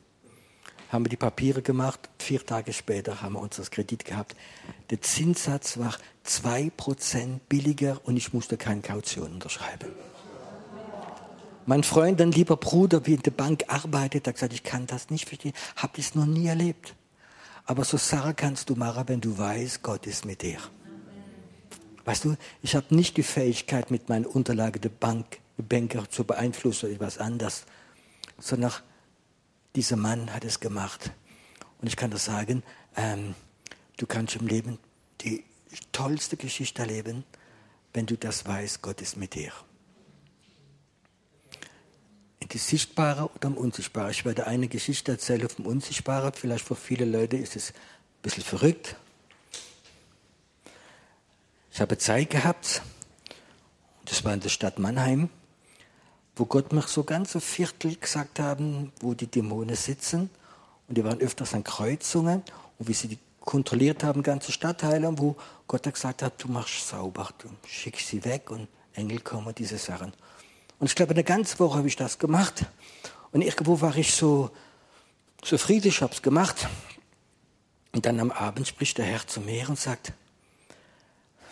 [0.89, 4.35] Haben wir die Papiere gemacht, vier Tage später haben wir unser Kredit gehabt.
[4.89, 5.95] Der Zinssatz war
[6.27, 9.91] 2% billiger und ich musste keine Kaution unterschreiben.
[11.67, 15.11] Mein Freund, ein lieber Bruder, wie in der Bank arbeitet, hat gesagt, ich kann das
[15.11, 16.95] nicht verstehen, habe das noch nie erlebt.
[17.67, 20.61] Aber so Sache kannst du machen, wenn du weißt, Gott ist mit dir.
[22.05, 26.87] Weißt du, ich habe nicht die Fähigkeit, mit meinen Unterlagen der Bank, Banker zu beeinflussen
[26.87, 27.65] oder etwas anderes,
[28.39, 28.73] sondern
[29.75, 31.11] dieser Mann hat es gemacht.
[31.81, 32.63] Und ich kann dir sagen,
[32.97, 33.35] ähm,
[33.97, 34.79] du kannst im Leben
[35.21, 35.45] die
[35.93, 37.25] tollste Geschichte erleben,
[37.93, 39.53] wenn du das weißt, Gott ist mit dir
[42.45, 44.11] in die Sichtbare oder im Unsichtbare.
[44.11, 46.33] Ich werde eine Geschichte erzählen vom Unsichtbaren.
[46.35, 47.75] Vielleicht für viele Leute ist es ein
[48.23, 48.97] bisschen verrückt.
[51.75, 52.83] Ich habe Zeit gehabt,
[54.05, 55.29] das war in der Stadt Mannheim,
[56.37, 60.31] wo Gott mir so ganze Viertel gesagt haben, wo die Dämonen sitzen.
[60.87, 62.45] Und die waren öfters an Kreuzungen
[62.79, 65.35] und wie sie die kontrolliert haben, ganze Stadtteile, wo
[65.67, 70.13] Gott gesagt hat, du machst sauber, du schickst sie weg und Engel kommen, diese Sachen.
[70.79, 72.67] Und ich glaube, eine ganze Woche habe ich das gemacht.
[73.33, 74.53] Und irgendwo war ich so
[75.43, 76.69] zufrieden, ich habe es gemacht.
[77.91, 80.13] Und dann am Abend spricht der Herr zu mir und sagt,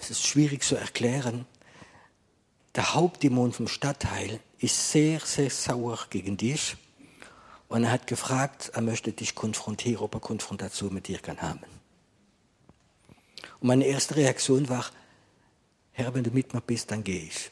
[0.02, 1.46] es ist schwierig zu erklären,
[2.74, 6.76] der Hauptdämon vom Stadtteil ist sehr, sehr sauer gegen dich.
[7.68, 11.60] Und er hat gefragt, er möchte dich konfrontieren, ob er Konfrontation mit dir kann haben.
[13.60, 14.86] Und meine erste Reaktion war,
[15.92, 17.50] Herr, wenn du mit mir bist, dann gehe ich.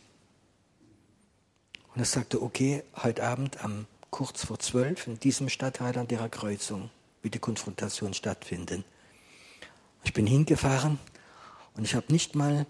[1.94, 6.28] Und er sagte, okay, heute Abend am kurz vor zwölf in diesem Stadtteil an der
[6.28, 6.90] Kreuzung
[7.22, 8.84] wird die Konfrontation stattfinden.
[10.02, 10.98] Ich bin hingefahren
[11.80, 12.66] und ich habe nicht mal,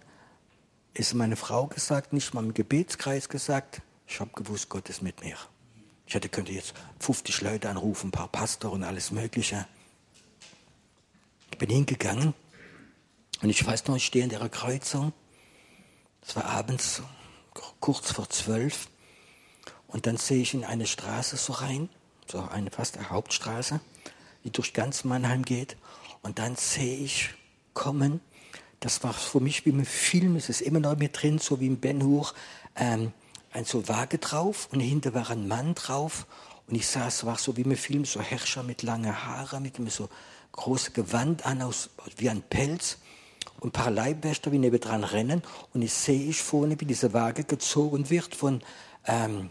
[0.95, 5.21] ist meine Frau gesagt, nicht mal im Gebetskreis gesagt, ich habe gewusst, Gott ist mit
[5.25, 5.37] mir.
[6.07, 9.67] Ich hätte könnte jetzt 50 Leute anrufen, ein paar Pastor und alles Mögliche.
[11.51, 12.35] Ich bin hingegangen
[13.43, 15.13] und ich weiß noch, ich stehe in der Kreuzung.
[16.25, 17.03] Es war abends
[17.81, 18.87] kurz vor zwölf
[19.89, 21.89] und dann sehe ich in eine Straße so rein,
[22.31, 23.81] so eine fast eine Hauptstraße,
[24.45, 25.77] die durch ganz Mannheim geht.
[26.23, 27.31] Und dann sehe ich
[27.75, 28.21] kommen,
[28.81, 31.67] das war für mich wie im Film, es ist immer noch mit drin, so wie
[31.67, 32.33] im Ben Hur,
[32.77, 33.13] ähm,
[33.53, 36.27] ein so Waage drauf und hinter war ein Mann drauf.
[36.67, 39.77] Und ich sah, es war so wie im Film, so Herrscher mit langen Haaren, mit
[39.91, 40.09] so
[40.53, 42.99] großes Gewand an, aus, wie ein Pelz.
[43.59, 45.43] Und ein paar Leibwächter, wie nebendran rennen.
[45.75, 48.63] Und ich sehe ich vorne, wie diese Waage gezogen wird von
[49.07, 49.51] ähm,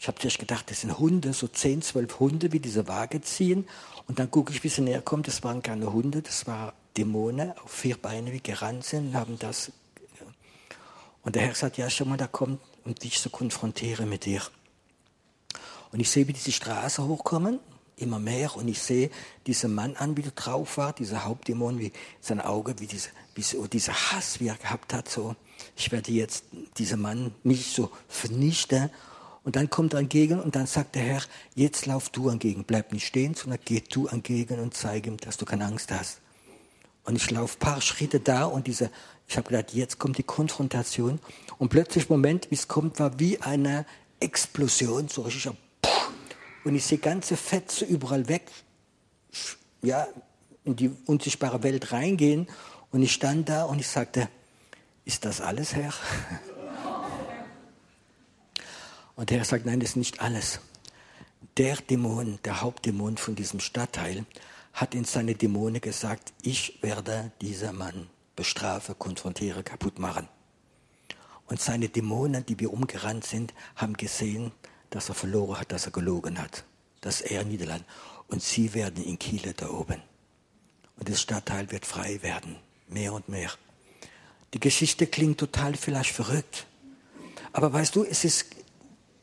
[0.00, 3.66] ich habe zuerst gedacht, das sind Hunde, so 10, 12 Hunde, wie diese Waage ziehen.
[4.06, 5.26] Und dann gucke ich, wie sie näher kommt.
[5.26, 9.38] Das waren keine Hunde, das waren Dämonen auf vier Beine, wie gerannt sind und haben
[9.38, 9.72] das.
[11.22, 14.42] Und der Herr sagt, ja, schau mal, da kommt, um dich zu konfrontieren mit dir.
[15.92, 17.60] Und ich sehe, wie diese Straße hochkommen,
[17.96, 18.56] immer mehr.
[18.56, 19.10] Und ich sehe
[19.46, 23.42] diesen Mann an, wie er drauf war, dieser Hauptdämon, wie sein Auge, wie, diese, wie
[23.42, 25.08] so dieser Hass, wie er gehabt hat.
[25.08, 25.34] So,
[25.76, 26.44] ich werde jetzt
[26.78, 28.90] diesen Mann nicht so vernichten
[29.44, 31.22] Und dann kommt er entgegen und dann sagt der Herr,
[31.54, 35.38] jetzt lauf du entgegen, bleib nicht stehen, sondern geh du entgegen und zeig ihm, dass
[35.38, 36.20] du keine Angst hast.
[37.08, 38.90] Und ich laufe ein paar Schritte da und diese,
[39.26, 41.20] ich habe gedacht, jetzt kommt die Konfrontation.
[41.56, 43.86] Und plötzlich, Moment, wie es kommt, war wie eine
[44.20, 45.50] Explosion, so richtig.
[46.64, 48.50] Und ich sehe ganze Fetze überall weg,
[49.80, 50.06] ja,
[50.64, 52.46] in die unsichtbare Welt reingehen.
[52.90, 54.28] Und ich stand da und ich sagte,
[55.06, 55.94] ist das alles, Herr?
[59.16, 60.60] Und der Herr sagt, nein, das ist nicht alles.
[61.56, 64.26] Der Dämon, der Hauptdämon von diesem Stadtteil,
[64.80, 70.28] hat in seine Dämonen gesagt, ich werde dieser Mann bestrafe, konfrontiere, kaputt machen.
[71.46, 74.52] Und seine Dämonen, die wir umgerannt sind, haben gesehen,
[74.90, 76.64] dass er verloren hat, dass er gelogen hat,
[77.00, 77.84] dass er Niederland.
[78.28, 80.00] Und sie werden in Kiel da oben.
[80.96, 83.50] Und das Stadtteil wird frei werden, mehr und mehr.
[84.54, 86.66] Die Geschichte klingt total vielleicht verrückt.
[87.52, 88.46] Aber weißt du, es ist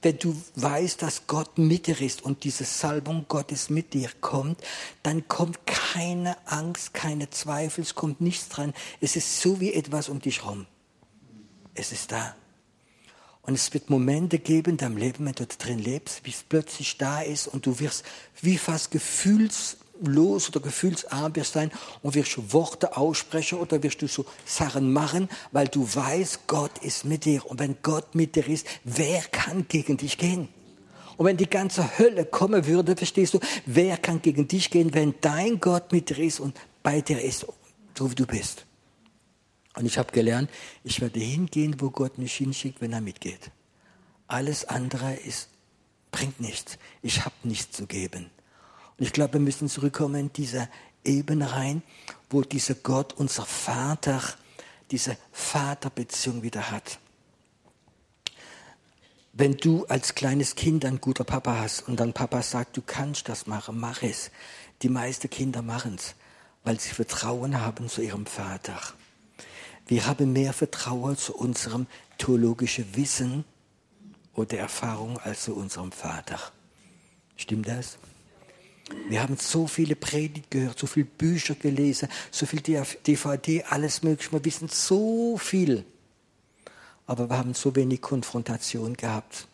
[0.02, 4.62] wenn du weißt, dass Gott mit dir ist und diese Salbung Gottes mit dir kommt,
[5.04, 8.74] dann kommt keine Angst, keine Zweifel, es kommt nichts dran.
[9.02, 10.68] Es ist so wie etwas um dich herum.
[11.74, 12.36] Es ist da.
[13.42, 16.98] Und es wird Momente geben in deinem Leben, wenn du drin lebst, wie es plötzlich
[16.98, 18.04] da ist und du wirst
[18.42, 24.02] wie fast gefühls los oder gefühlsarm wirst sein und wirst du Worte aussprechen oder wirst
[24.02, 27.46] du so Sachen machen, weil du weißt, Gott ist mit dir.
[27.46, 30.50] Und wenn Gott mit dir ist, wer kann gegen dich gehen?
[31.18, 35.16] Und wenn die ganze Hölle kommen würde, verstehst du, wer kann gegen dich gehen, wenn
[35.22, 37.46] dein Gott mit dir ist und bei dir ist,
[37.98, 38.66] so wie du bist.
[39.76, 40.50] Und ich habe gelernt,
[40.84, 43.52] ich werde hingehen, wo Gott mich hinschickt, wenn er mitgeht.
[44.28, 45.50] Alles andere ist,
[46.12, 46.78] bringt nichts.
[47.02, 48.30] Ich habe nichts zu geben.
[48.98, 50.70] Und ich glaube, wir müssen zurückkommen in diese
[51.04, 51.84] Ebene rein,
[52.30, 54.22] wo dieser Gott, unser Vater,
[54.92, 57.00] diese Vaterbeziehung wieder hat.
[59.34, 63.28] Wenn du als kleines Kind ein guter Papa hast und dann Papa sagt, du kannst
[63.28, 64.32] das machen, mach es.
[64.82, 66.16] Die meisten Kinder machen es,
[66.64, 68.80] weil sie Vertrauen haben zu ihrem Vater.
[69.88, 71.86] Wir haben mehr Vertrauen zu unserem
[72.18, 73.44] theologischen Wissen
[74.34, 76.40] oder Erfahrung als zu unserem Vater.
[77.36, 77.98] Stimmt das?
[79.08, 84.32] Wir haben so viele Predigt gehört, so viele Bücher gelesen, so viel DVD, alles Mögliche.
[84.32, 85.86] Wir wissen so viel.
[87.08, 89.48] Aber wir haben so wenig Konfrontation gehabt,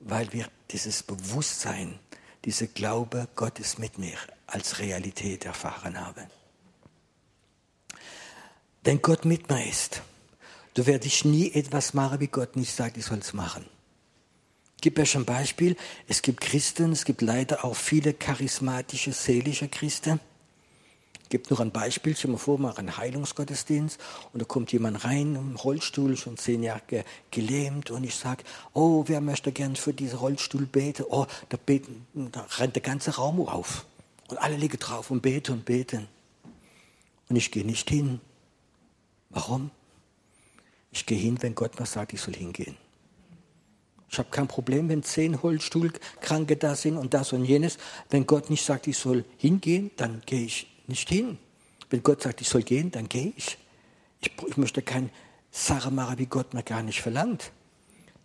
[0.00, 1.98] weil wir dieses Bewusstsein,
[2.44, 6.26] diese Glaube, Gott ist mit mir, als Realität erfahren haben.
[8.84, 10.02] Wenn Gott mit mir ist,
[10.74, 13.66] du werde ich nie etwas machen, wie Gott nicht sagt, ich soll es machen.
[14.80, 15.76] Ich gebe euch ein Beispiel.
[16.08, 20.20] Es gibt Christen, es gibt leider auch viele charismatische, seelische Christen.
[21.28, 22.16] Gebe noch ein Beispiel.
[22.16, 24.00] Stell mal vor, machen einen Heilungsgottesdienst
[24.32, 28.42] und da kommt jemand rein im Rollstuhl, schon zehn Jahre ge gelähmt und ich sage,
[28.72, 31.04] oh, wer möchte gern für diesen Rollstuhl beten?
[31.10, 33.84] Oh, da, beten, da rennt der ganze Raum auf
[34.28, 36.08] und alle liegen drauf und beten und beten.
[37.28, 38.18] Und ich gehe nicht hin.
[39.28, 39.72] Warum?
[40.90, 42.78] Ich gehe hin, wenn Gott mir sagt, ich soll hingehen.
[44.10, 47.78] Ich habe kein Problem, wenn zehn Rollstuhlkranke da sind und das und jenes.
[48.08, 51.38] Wenn Gott nicht sagt, ich soll hingehen, dann gehe ich nicht hin.
[51.90, 53.56] Wenn Gott sagt, ich soll gehen, dann gehe ich.
[54.20, 54.32] ich.
[54.48, 55.10] Ich möchte kein
[55.52, 57.52] Sache machen, wie Gott mir gar nicht verlangt.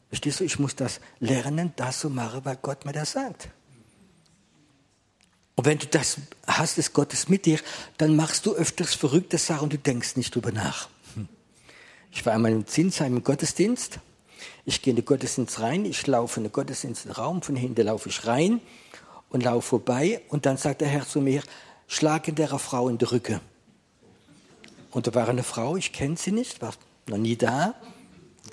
[0.10, 3.50] Verstehst du, ich muss das lernen, das zu machen, weil Gott mir das sagt.
[5.56, 6.18] Und wenn du das
[6.48, 7.60] hast, ist Gottes mit dir,
[7.98, 10.90] dann machst du öfters verrückte Sachen und du denkst nicht drüber nach.
[12.12, 14.00] Ich war einmal im Zinsheim im Gottesdienst
[14.66, 18.26] ich gehe in den Gottesdienst rein, ich laufe in den Gottesdienstraum, von hinten laufe ich
[18.26, 18.62] rein
[19.30, 21.44] und laufe vorbei und dann sagt der Herr zu mir,
[21.88, 23.42] schlage der Frau in die Rücke.
[24.92, 26.74] Und da war eine Frau, ich kenne sie nicht, war
[27.08, 27.76] noch nie da,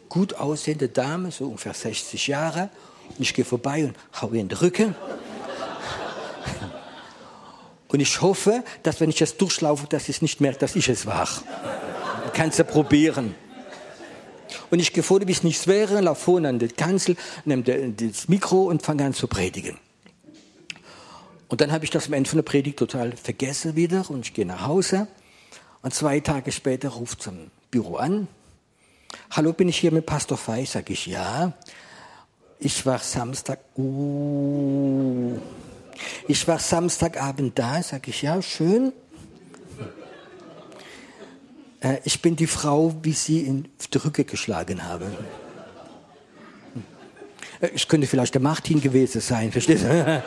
[0.09, 2.69] gut aussehende Dame, so ungefähr 60 Jahre.
[3.09, 4.95] Und ich gehe vorbei und haue ihr in die Rücke.
[7.89, 10.89] Und ich hoffe, dass wenn ich das durchlaufe, dass sie es nicht merkt, dass ich
[10.89, 11.29] es war.
[12.33, 13.35] Kannst du probieren.
[14.71, 18.65] Und ich vor, wie es nichts wäre, laufe vorne an die Kanzel, nehme das Mikro
[18.65, 19.79] und fange an zu predigen.
[21.49, 24.33] Und dann habe ich das am Ende von der Predigt total vergessen wieder und ich
[24.33, 25.07] gehe nach Hause.
[25.83, 28.29] Und zwei Tage später ruft zum Büro an.
[29.31, 30.65] Hallo, bin ich hier mit Pastor Fei?
[30.65, 31.53] Sag ich ja.
[32.59, 35.37] Ich war Samstag, uh,
[36.29, 38.93] ich war Samstagabend da, sag ich ja, schön.
[41.83, 45.11] Äh, ich bin die Frau, wie sie in die Rücke geschlagen habe.
[47.61, 49.89] Äh, ich könnte vielleicht der Martin gewesen sein, verstehst du?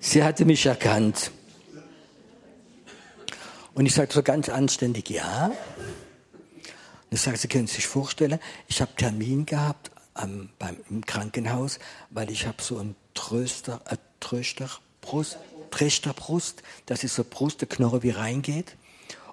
[0.00, 1.30] sie hatte mich erkannt.
[3.74, 5.46] Und ich sagte so ganz anständig, ja.
[5.46, 11.78] Und ich sage, Sie können sich vorstellen, ich habe Termin gehabt ähm, beim, im Krankenhaus,
[12.10, 15.38] weil ich habe so ein Tröster, äh, Trösterbrust,
[15.72, 18.76] Trösterbrust, das ist so Brust, der Knorre wie reingeht.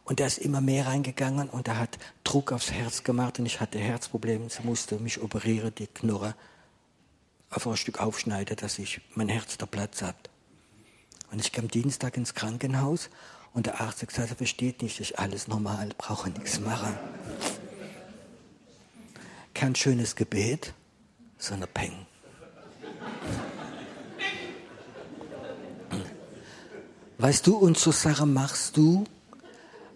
[0.05, 3.61] Und da ist immer mehr reingegangen und er hat Druck aufs Herz gemacht und ich
[3.61, 4.49] hatte Herzprobleme.
[4.49, 6.33] Sie musste mich operieren, die Knorre
[7.51, 10.31] auf ein Stück aufschneiden, dass ich mein Herz da Platz hat.
[11.31, 13.11] Und ich kam Dienstag ins Krankenhaus
[13.53, 16.97] und der Arzt hat gesagt, er versteht nicht, ist alles normal, brauche nichts machen.
[19.53, 20.73] Kein schönes Gebet,
[21.37, 22.07] sondern Peng.
[27.25, 29.03] Weißt du, und so Sachen machst du,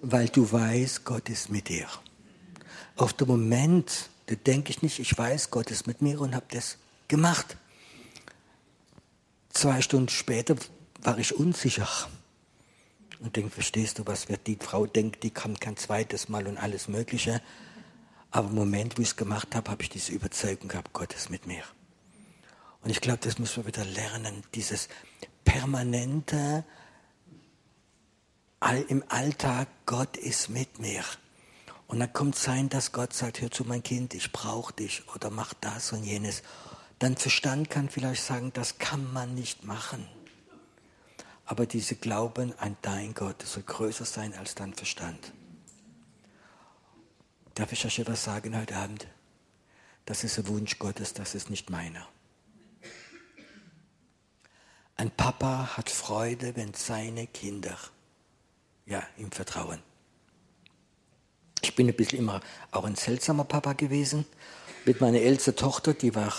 [0.01, 1.86] weil du weißt, Gott ist mit dir.
[2.95, 6.47] Auf dem Moment, da denke ich nicht, ich weiß, Gott ist mit mir und habe
[6.49, 7.55] das gemacht.
[9.49, 10.55] Zwei Stunden später
[11.03, 11.88] war ich unsicher
[13.19, 16.57] und denke, verstehst du, was wird die Frau denkt, die kann kein zweites Mal und
[16.57, 17.43] alles Mögliche.
[18.32, 21.30] Aber im Moment, wo ich es gemacht habe, habe ich diese Überzeugung gehabt, Gott ist
[21.30, 21.61] mit mir.
[22.82, 24.89] Und ich glaube, das müssen wir wieder lernen, dieses
[25.45, 26.63] permanente
[28.88, 31.03] im Alltag, Gott ist mit mir.
[31.88, 35.32] Und dann kommt sein, dass Gott sagt, hör zu mein Kind, ich brauche dich oder
[35.32, 36.43] mach das und jenes.
[36.99, 40.07] Dein Verstand kann vielleicht sagen, das kann man nicht machen.
[41.45, 45.34] Aber diese Glauben an dein Gott soll größer sein als dein Verstand.
[47.55, 49.07] Darf ich euch etwas sagen heute Abend?
[50.05, 52.07] Das ist ein Wunsch Gottes, das ist nicht meiner.
[54.95, 57.78] Ein Papa hat Freude, wenn seine Kinder
[58.90, 59.80] ja, ihm vertrauen.
[61.62, 64.26] Ich bin ein bisschen immer auch ein seltsamer Papa gewesen.
[64.86, 66.34] Mit meiner ältesten Tochter, die war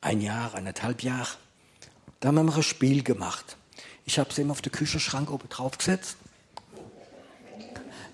[0.00, 1.36] ein Jahr, eineinhalb Jahre.
[2.20, 3.56] Da haben wir mal ein Spiel gemacht.
[4.06, 6.16] Ich habe sie immer auf den Küchenschrank oben drauf gesetzt.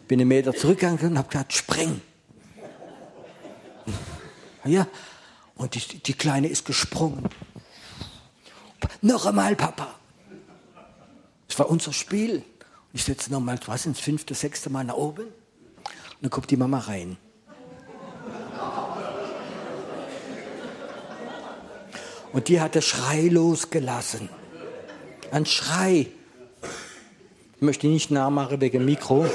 [0.08, 2.00] Bin einen Meter zurückgegangen und habe gesagt, spreng.
[4.64, 4.86] Ja,
[5.54, 7.28] und die, die Kleine ist gesprungen.
[9.02, 9.94] Noch einmal, Papa.
[11.46, 12.42] Das war unser Spiel.
[12.94, 15.24] Ich setze nochmal, was ins fünfte, sechste Mal nach oben.
[15.24, 17.16] Und dann kommt die Mama rein.
[22.32, 24.28] Und die hat der Schrei losgelassen.
[25.32, 26.06] Ein Schrei.
[27.56, 29.26] Ich möchte nicht nachmachen wegen Mikro.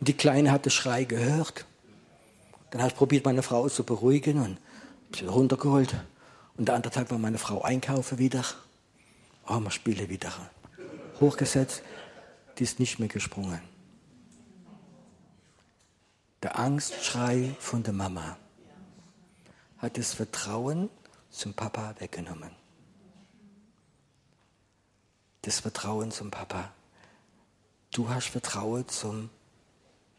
[0.00, 1.66] Und die Kleine hat den Schrei gehört.
[2.70, 4.58] Dann habe ich probiert, meine Frau zu beruhigen und
[5.14, 5.94] sie runtergeholt.
[6.56, 8.42] Und der andere Tag war meine Frau einkaufen wieder.
[9.48, 10.32] Wir spielen wieder.
[11.20, 11.82] Hochgesetzt,
[12.58, 13.60] die ist nicht mehr gesprungen.
[16.42, 18.36] Der Angstschrei von der Mama
[19.78, 20.90] hat das Vertrauen
[21.30, 22.50] zum Papa weggenommen.
[25.42, 26.70] Das Vertrauen zum Papa.
[27.92, 29.30] Du hast Vertrauen zum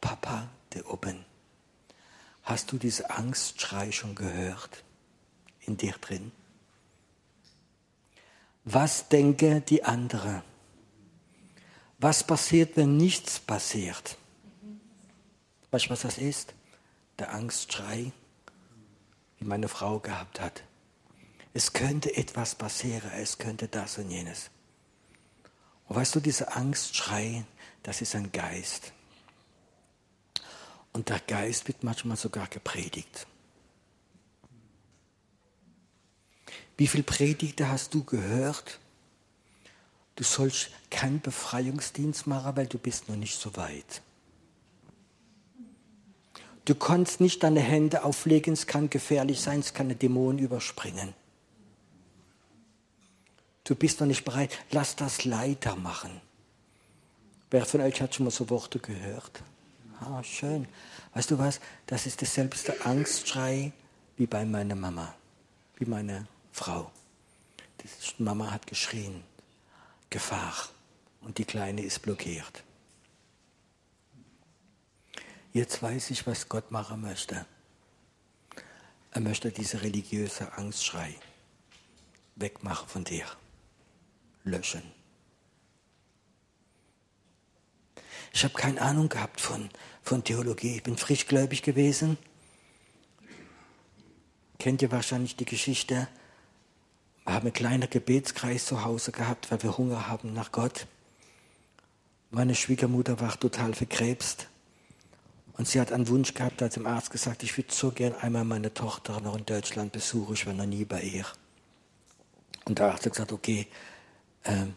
[0.02, 1.24] Papa der oben.
[2.44, 4.84] Hast du diese Angstschrei schon gehört
[5.62, 6.32] in dir drin?
[8.64, 10.44] Was denke die andere?
[11.98, 14.18] Was passiert, wenn nichts passiert?
[15.72, 16.54] Weißt du, was das ist?
[17.18, 18.12] Der Angstschrei
[19.40, 20.64] wie meine Frau gehabt hat.
[21.54, 24.52] Es könnte etwas passieren, es könnte das und jenes.
[25.88, 27.46] Und weißt du, diese Angstschrei,
[27.82, 28.94] das ist ein Geist.
[30.94, 33.26] Und der Geist wird manchmal sogar gepredigt.
[36.80, 38.80] Wie viele Predigte hast du gehört?
[40.16, 44.02] Du sollst keinen Befreiungsdienst machen, weil du bist noch nicht so weit.
[46.64, 51.14] Du kannst nicht deine Hände auflegen, es kann gefährlich sein, es kann eine Dämon überspringen.
[53.66, 56.22] Du bist noch nicht bereit, lass das Leiter machen.
[57.52, 59.44] Wer von euch hat schon mal so Worte gehört?
[60.00, 60.66] Ah, schön.
[61.14, 61.60] Weißt du was?
[61.88, 63.74] Das ist derselbste Angstschrei
[64.16, 65.14] wie bei meiner Mama,
[65.76, 66.26] wie meine
[66.60, 66.92] Frau.
[67.82, 69.24] Die Mama hat geschrien,
[70.10, 70.68] Gefahr.
[71.22, 72.66] Und die Kleine ist blockiert.
[75.54, 77.46] Jetzt weiß ich, was Gott machen möchte.
[79.12, 81.16] Er möchte diese religiöse Angstschrei
[82.36, 83.26] wegmachen von dir,
[84.44, 84.84] löschen.
[88.34, 89.70] Ich habe keine Ahnung gehabt von,
[90.04, 90.76] von Theologie.
[90.76, 92.18] Ich bin frischgläubig gewesen.
[94.58, 96.10] Kennt ihr wahrscheinlich die Geschichte?
[97.26, 100.88] Wir haben einen kleinen Gebetskreis zu Hause gehabt, weil wir Hunger haben nach Gott.
[102.32, 104.48] Meine Schwiegermutter war total verkrebst.
[105.54, 108.46] Und sie hat einen Wunsch gehabt, hat dem Arzt gesagt, ich würde so gern einmal
[108.46, 111.26] meine Tochter noch in Deutschland besuchen, ich war noch nie bei ihr.
[112.66, 113.68] Und der Arzt hat gesagt, okay,
[114.44, 114.68] äh,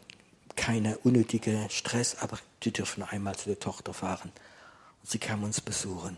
[0.56, 4.32] keine unnötige Stress, aber sie dürfen einmal zu der Tochter fahren.
[5.02, 6.16] Und sie kam uns besuchen.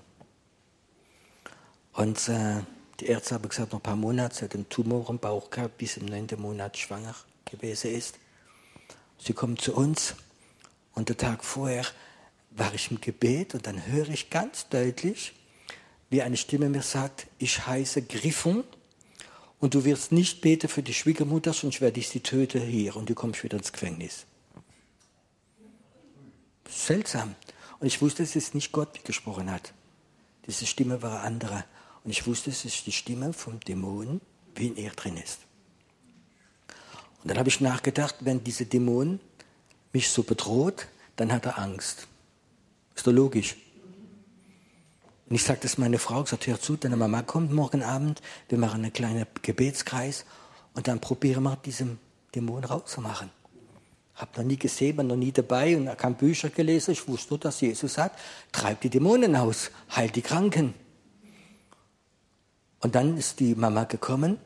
[1.93, 2.61] Und äh,
[3.01, 5.79] die Ärzte haben gesagt, noch ein paar Monate, sie hat einen Tumor im Bauch gehabt,
[5.79, 7.15] bis im neunten Monat schwanger
[7.45, 8.19] gewesen ist.
[9.19, 10.15] Sie kommt zu uns
[10.95, 11.85] und der Tag vorher
[12.51, 15.33] war ich im Gebet und dann höre ich ganz deutlich,
[16.11, 18.65] wie eine Stimme mir sagt, ich heiße Griffon
[19.59, 23.09] und du wirst nicht beten für die Schwiegermutter, sonst werde ich sie töten hier und
[23.09, 24.27] du kommst wieder ins Gefängnis.
[26.69, 27.35] Seltsam.
[27.81, 29.73] Und ich wusste, es ist nicht Gott, gesprochen hat.
[30.47, 31.65] Diese Stimme war eine andere.
[32.05, 34.21] Und ich wusste, es ist die Stimme vom Dämon,
[34.55, 35.41] wie in ihr drin ist.
[37.23, 39.19] Und dann habe ich nachgedacht, wenn dieser Dämon
[39.93, 40.87] mich so bedroht,
[41.17, 42.07] dann hat er Angst.
[42.95, 43.57] Ist doch logisch.
[45.29, 48.59] Und ich sagte das meine Frau, gesagt, hör zu, deine Mama kommt morgen Abend, wir
[48.59, 50.27] machen einen kleinen Gebetskreis
[50.75, 51.99] und dann probieren wir diesen
[52.35, 53.31] Dämon rauszumachen.
[54.17, 56.93] Hab noch nie gesehen, war noch nie dabei und habe Bücher gelesen.
[56.93, 58.21] Ich wusste nur, dass Jesus sagt,
[58.53, 60.75] treib die Dämonen aus, heil die Kranken.
[62.85, 64.37] Und dann ist die Mama gekommen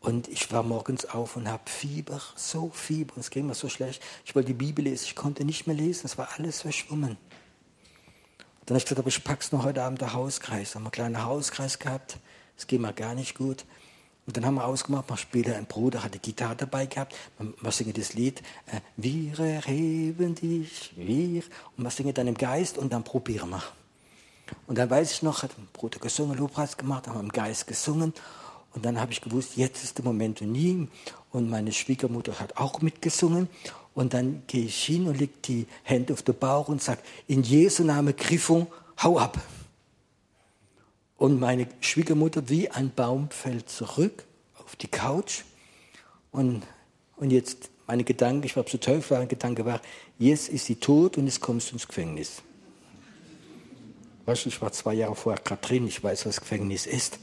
[0.00, 4.02] und ich war morgens auf und habe Fieber, so Fieber, es ging mir so schlecht.
[4.24, 7.18] Ich wollte die Bibel lesen, ich konnte nicht mehr lesen, es war alles verschwommen.
[8.64, 10.74] Dann habe ich gesagt, aber ich pack's noch heute Abend der Hauskreis.
[10.74, 12.16] Haben wir einen kleinen Hauskreis gehabt,
[12.56, 13.66] es ging mir gar nicht gut.
[14.26, 17.92] Und dann haben wir ausgemacht, mal später ein Bruder hatte Gitarre dabei gehabt, wir singen
[17.92, 18.40] das Lied,
[18.72, 21.42] äh, wir erheben dich, wir,
[21.76, 23.62] und wir singen dann im Geist und dann probieren wir.
[24.66, 28.12] Und dann weiß ich noch, hat ein Bruder gesungen, Lobpreis gemacht, haben im Geist gesungen
[28.74, 30.88] und dann habe ich gewusst, jetzt ist der Moment und nie.
[31.30, 33.48] Und meine Schwiegermutter hat auch mitgesungen.
[33.94, 37.44] Und dann gehe ich hin und lege die Hände auf den Bauch und sage, in
[37.44, 38.66] Jesu Name Griffung,
[39.00, 39.40] hau ab.
[41.16, 44.24] Und meine Schwiegermutter wie ein Baum fällt zurück
[44.58, 45.42] auf die Couch.
[46.32, 46.64] Und,
[47.16, 49.80] und jetzt meine Gedanken, ich war zu Teufel, mein Gedanke war,
[50.18, 52.42] jetzt ist sie tot und jetzt kommst du ins Gefängnis.
[54.26, 57.18] Weißt du, ich war zwei Jahre vorher gerade drin, ich weiß, was Gefängnis ist.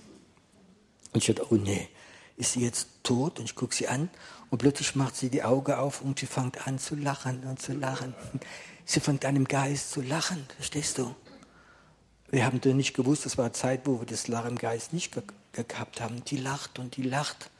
[1.14, 1.90] Und ich dachte, oh nee,
[2.38, 3.40] ist sie jetzt tot?
[3.40, 4.10] Und ich gucke sie an
[4.50, 7.74] und plötzlich macht sie die Augen auf und sie fängt an zu lachen und zu
[7.74, 8.14] lachen.
[8.84, 11.16] Sie fängt an im Geist zu lachen, verstehst du?
[12.30, 14.92] Wir haben doch nicht gewusst, das war eine Zeit, wo wir das Lachen im Geist
[14.92, 15.24] nicht ge
[15.54, 16.26] gehabt haben.
[16.26, 17.52] Die lacht und die lacht.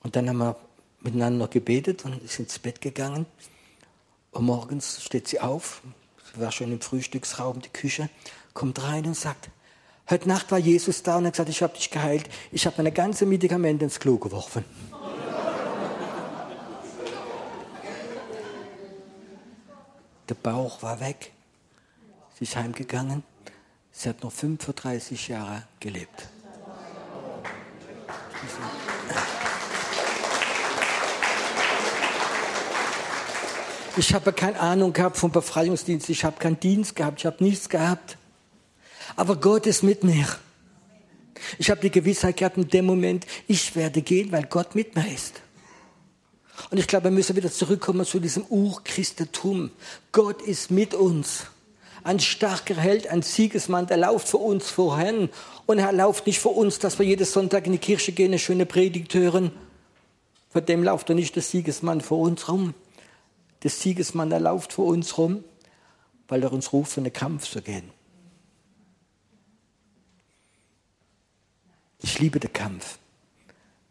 [0.00, 0.56] Und dann haben wir
[1.00, 3.26] miteinander gebetet und ist ins Bett gegangen.
[4.32, 5.82] Und morgens steht sie auf,
[6.40, 8.08] war schon im Frühstücksraum, die Küche,
[8.52, 9.50] kommt rein und sagt,
[10.10, 12.28] Heute Nacht war Jesus da und hat gesagt, ich habe dich geheilt.
[12.52, 14.62] Ich habe meine ganzen Medikamente ins Klo geworfen.
[20.28, 21.32] Der Bauch war weg.
[22.38, 23.22] Sie ist heimgegangen.
[23.92, 26.28] Sie hat noch 35 Jahre gelebt.
[33.96, 36.08] Ich habe keine Ahnung gehabt vom Befreiungsdienst.
[36.10, 37.20] Ich habe keinen Dienst gehabt.
[37.20, 38.16] Ich habe nichts gehabt.
[39.14, 40.26] Aber Gott ist mit mir.
[41.58, 45.06] Ich habe die Gewissheit gehabt in dem Moment, ich werde gehen, weil Gott mit mir
[45.12, 45.42] ist.
[46.70, 49.70] Und ich glaube, wir müssen wieder zurückkommen zu diesem Urchristentum.
[50.12, 51.46] Gott ist mit uns.
[52.02, 55.28] Ein starker Held, ein Siegesmann, der lauft für uns vorhin.
[55.66, 58.38] Und er lauft nicht für uns, dass wir jeden Sonntag in die Kirche gehen, eine
[58.38, 59.52] schöne Predigt hören.
[60.50, 62.74] Vor dem lauft er nicht der Siegesmann vor uns rum.
[63.64, 65.42] Der Siegesmann, der lauft vor uns rum,
[66.28, 67.90] weil er uns ruft, in den Kampf zu gehen.
[72.00, 72.98] Ich liebe den Kampf,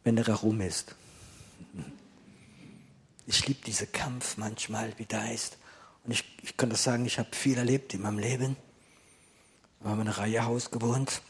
[0.03, 0.95] wenn er herum ist.
[3.26, 5.57] Ich liebe diesen Kampf manchmal, wie da ist.
[6.03, 8.55] Und ich, ich kann das sagen, ich habe viel erlebt in meinem Leben.
[9.80, 11.21] Wir haben in einem Reihehaus gewohnt.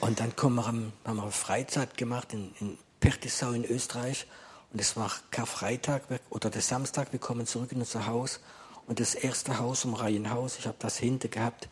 [0.00, 4.26] Und dann wir, haben wir Freizeit gemacht in, in Pertisau in Österreich.
[4.74, 8.40] Und es war Karfreitag oder der Samstag, wir kommen zurück in unser Haus.
[8.88, 11.68] Und das erste Haus, um Reihenhaus, ich habe das hinter gehabt,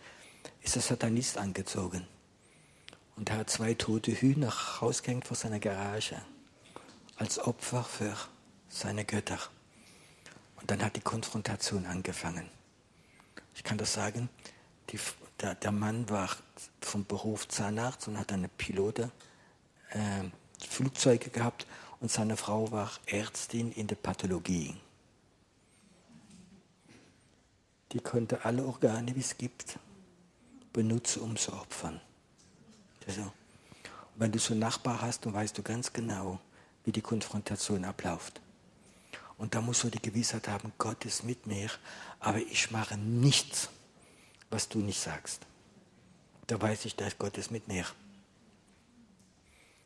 [0.62, 2.06] ist der Satanist angezogen.
[3.16, 6.22] Und er hat zwei tote Hühner rausgehängt vor seiner Garage
[7.16, 8.16] als Opfer für
[8.68, 9.40] seine Götter.
[10.60, 12.48] Und dann hat die Konfrontation angefangen.
[13.56, 14.28] Ich kann das sagen,
[14.90, 15.00] die,
[15.40, 16.30] der, der, Mann war
[16.80, 19.10] vom Beruf Zahnarzt und hat eine Pilote
[19.90, 20.22] äh,
[20.64, 21.66] Flugzeuge gehabt
[22.02, 24.74] und seine Frau war Ärztin in der Pathologie.
[27.92, 29.78] Die konnte alle Organe, wie es gibt,
[30.72, 32.00] benutzen, um zu opfern.
[33.06, 33.32] Also,
[34.16, 36.40] wenn du so einen Nachbar hast, dann weißt du ganz genau,
[36.84, 38.40] wie die Konfrontation abläuft.
[39.38, 41.70] Und da musst du die Gewissheit haben, Gott ist mit mir,
[42.18, 43.68] aber ich mache nichts,
[44.50, 45.42] was du nicht sagst.
[46.48, 47.86] Da weiß ich, dass Gott ist mit mir.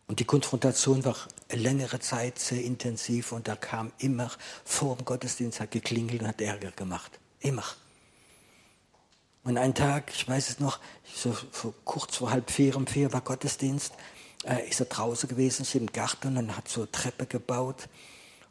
[0.09, 1.16] Und die Konfrontation war
[1.50, 4.30] längere Zeit sehr intensiv und da kam immer
[4.64, 7.18] vor dem Gottesdienst, hat geklingelt und hat Ärger gemacht.
[7.40, 7.64] Immer.
[9.42, 13.12] Und einen Tag, ich weiß es noch, so, so kurz vor halb vier, um vier
[13.12, 13.94] war Gottesdienst,
[14.44, 17.88] äh, ist er draußen gewesen, ist im Garten und hat so eine Treppe gebaut.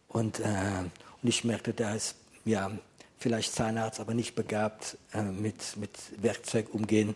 [0.07, 0.83] Und, äh,
[1.21, 2.71] und ich merkte, der ist ja
[3.17, 7.15] vielleicht Zahnarzt, aber nicht begabt äh, mit, mit Werkzeug umgehen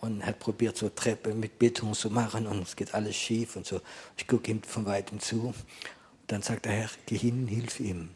[0.00, 3.66] und hat probiert, so Treppe mit Beton zu machen und es geht alles schief und
[3.66, 3.80] so.
[4.16, 5.48] Ich gucke ihm von weitem zu.
[5.48, 5.56] Und
[6.28, 8.10] dann sagt der Herr, geh hin, hilf ihm.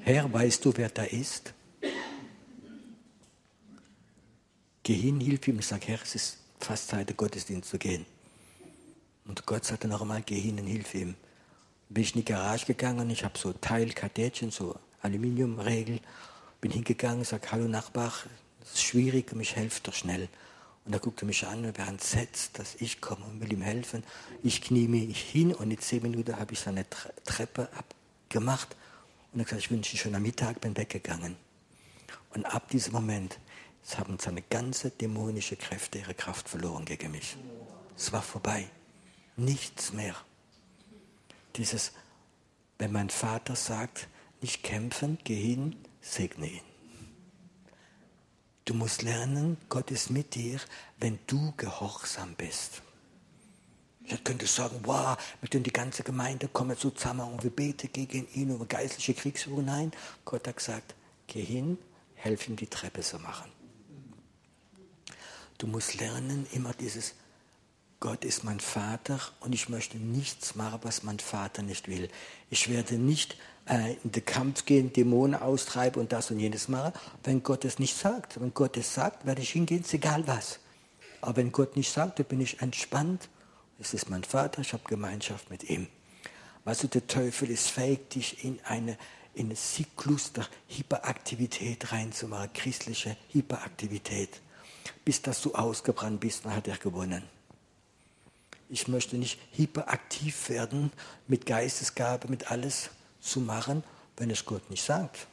[0.00, 1.52] Herr, weißt du, wer da ist?
[4.82, 5.58] Geh hin, hilf ihm.
[5.58, 8.06] Ich sage, Herr, es ist fast Zeit, den Gottesdienst zu gehen.
[9.26, 11.14] Und Gott sagte noch einmal, geh hin und hilf ihm.
[11.90, 16.00] Bin ich in die Garage gegangen, ich habe so Teilkartätchen, so Aluminiumregel.
[16.60, 18.12] Bin hingegangen, sage, hallo Nachbar,
[18.68, 20.28] das ist schwierig, mich helft doch schnell.
[20.84, 24.04] Und er guckte mich an und war entsetzt, dass ich komme und will ihm helfen.
[24.42, 26.86] Ich knie mich hin und in zehn Minuten habe ich seine
[27.24, 28.74] Treppe abgemacht.
[29.32, 31.36] Und er gesagt, ich wünsche schon am Mittag, bin weggegangen.
[32.34, 33.38] Und ab diesem Moment
[33.96, 37.36] haben seine ganze dämonische Kräfte ihre Kraft verloren gegen mich.
[37.96, 38.68] Es war vorbei.
[39.36, 40.14] Nichts mehr.
[41.56, 41.92] Dieses,
[42.78, 44.08] wenn mein Vater sagt,
[44.40, 46.67] nicht kämpfen, geh hin, segne ihn.
[48.68, 50.60] Du musst lernen, Gott ist mit dir,
[50.98, 52.82] wenn du gehorsam bist.
[54.04, 58.28] Ich könnte sagen, wow, mit dem die ganze Gemeinde kommt zusammen und wir beten gegen
[58.34, 59.64] ihn über geistliche Kriegsführung.
[59.64, 59.92] Nein,
[60.26, 60.94] Gott hat gesagt,
[61.28, 61.78] geh hin,
[62.14, 63.50] helf ihm die Treppe zu machen.
[65.56, 67.14] Du musst lernen, immer dieses,
[68.00, 72.10] Gott ist mein Vater und ich möchte nichts machen, was mein Vater nicht will.
[72.50, 73.38] Ich werde nicht
[73.68, 76.92] äh, in den Kampf gehen, Dämonen austreiben und das und jenes machen,
[77.24, 78.40] wenn Gott es nicht sagt.
[78.40, 80.58] Wenn Gott es sagt, werde ich hingehen, ist egal was.
[81.20, 83.28] Aber wenn Gott nicht sagt, dann bin ich entspannt.
[83.78, 85.88] Es ist mein Vater, ich habe Gemeinschaft mit ihm.
[86.64, 88.96] Weißt du, der Teufel ist fähig, dich in eine
[89.34, 94.40] in Zyklus der Hyperaktivität reinzumachen, christliche Hyperaktivität.
[95.04, 97.22] Bis dass du ausgebrannt bist, dann hat er gewonnen.
[98.68, 100.92] Ich möchte nicht hyperaktiv werden
[101.28, 102.90] mit Geistesgabe, mit alles
[103.20, 103.82] zu machen,
[104.16, 105.26] wenn es Gott nicht sagt.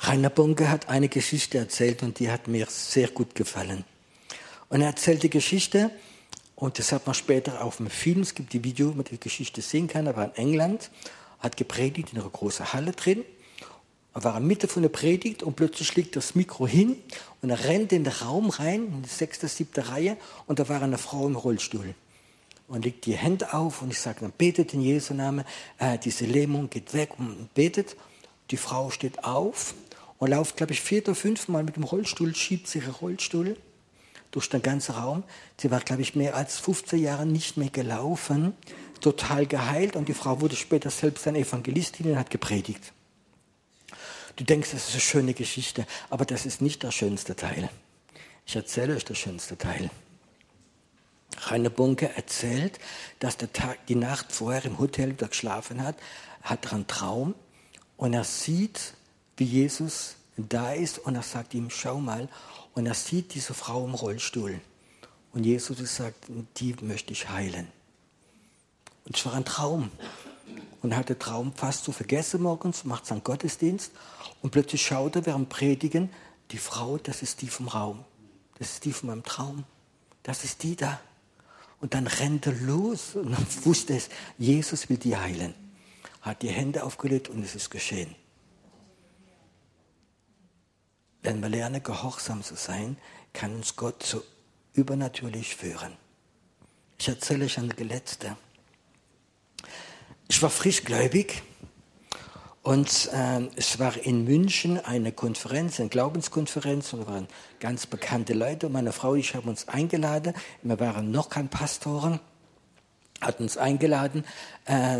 [0.00, 3.84] Rainer Bunke hat eine Geschichte erzählt und die hat mir sehr gut gefallen.
[4.68, 5.90] Und er erzählt die Geschichte,
[6.54, 9.18] und das hat man später auf dem Film, es gibt die Video, wo man die
[9.18, 10.90] Geschichte sehen kann, er war in England,
[11.40, 13.24] hat gepredigt in einer großen Halle drin.
[14.14, 16.96] Er war in der Mitte von der Predigt und plötzlich liegt das Mikro hin
[17.42, 20.16] und er rennt in den Raum rein, in die sechste, siebte Reihe,
[20.46, 21.94] und da war eine Frau im Rollstuhl
[22.68, 25.44] und legt die Hände auf und ich sage dann, betet in Jesu Namen,
[25.78, 27.96] äh, diese Lähmung geht weg und betet.
[28.50, 29.74] Die Frau steht auf
[30.18, 33.56] und läuft, glaube ich, vier oder fünf Mal mit dem Rollstuhl, schiebt sich ihren Rollstuhl
[34.30, 35.24] durch den ganzen Raum.
[35.58, 38.52] Sie war, glaube ich, mehr als 15 Jahre nicht mehr gelaufen,
[39.00, 42.92] total geheilt und die Frau wurde später selbst eine Evangelistin und hat gepredigt.
[44.36, 47.68] Du denkst, das ist eine schöne Geschichte, aber das ist nicht der schönste Teil.
[48.46, 49.90] Ich erzähle euch der schönste Teil.
[51.36, 52.78] Rainer Bunke erzählt,
[53.18, 55.96] dass der Tag, die Nacht vorher im Hotel wieder geschlafen hat,
[56.42, 57.34] hat er einen Traum
[57.96, 58.94] und er sieht,
[59.36, 62.28] wie Jesus da ist und er sagt ihm, schau mal,
[62.74, 64.60] und er sieht diese Frau im Rollstuhl.
[65.32, 66.26] Und Jesus sagt,
[66.56, 67.68] die möchte ich heilen.
[69.04, 69.90] Und es war ein Traum.
[70.80, 73.92] Und er hat den Traum fast zu vergessen morgens, macht seinen Gottesdienst
[74.42, 76.10] und plötzlich schaut er während Predigen,
[76.50, 78.04] die Frau, das ist die vom Raum.
[78.58, 79.64] Das ist die von meinem Traum.
[80.22, 81.00] Das ist die da.
[81.80, 85.54] Und dann rennt er los und wusste es, Jesus will die heilen.
[86.20, 88.14] Hat die Hände aufgelegt und es ist geschehen.
[91.22, 92.96] Wenn wir lernen, gehorsam zu sein,
[93.32, 94.22] kann uns Gott so
[94.72, 95.92] übernatürlich führen.
[96.98, 98.36] Ich erzähle euch eine letzte.
[100.28, 101.42] Ich war frischgläubig
[102.68, 107.26] und äh, es war in München eine Konferenz, eine Glaubenskonferenz, und da waren
[107.60, 108.66] ganz bekannte Leute.
[108.66, 110.34] Und meine Frau und ich haben uns eingeladen.
[110.62, 112.20] Wir waren noch kein Pastoren,
[113.22, 114.22] hat uns eingeladen.
[114.66, 114.98] Äh,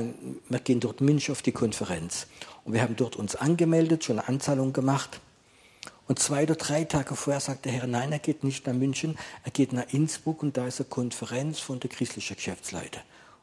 [0.48, 2.26] wir gehen dort München auf die Konferenz.
[2.64, 5.20] Und wir haben dort uns angemeldet, schon eine Anzahlung gemacht.
[6.06, 9.18] Und zwei oder drei Tage vorher sagt der Herr, nein, er geht nicht nach München,
[9.44, 13.00] er geht nach Innsbruck und da ist eine Konferenz von der christlichen Geschäftsleute,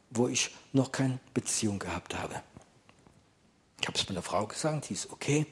[0.09, 2.41] wo ich noch keine Beziehung gehabt habe.
[3.95, 5.45] Habe es meiner Frau gesagt, die ist okay.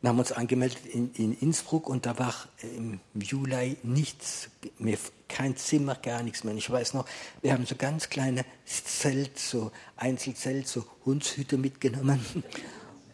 [0.00, 4.48] Wir haben uns angemeldet in, in, Innsbruck und da war im Juli nichts
[4.78, 4.96] mehr,
[5.28, 6.54] kein Zimmer, gar nichts mehr.
[6.54, 7.04] Ich weiß noch,
[7.42, 12.24] wir haben so ganz kleine Zelt, so Einzelzelt, so Hundshüte mitgenommen.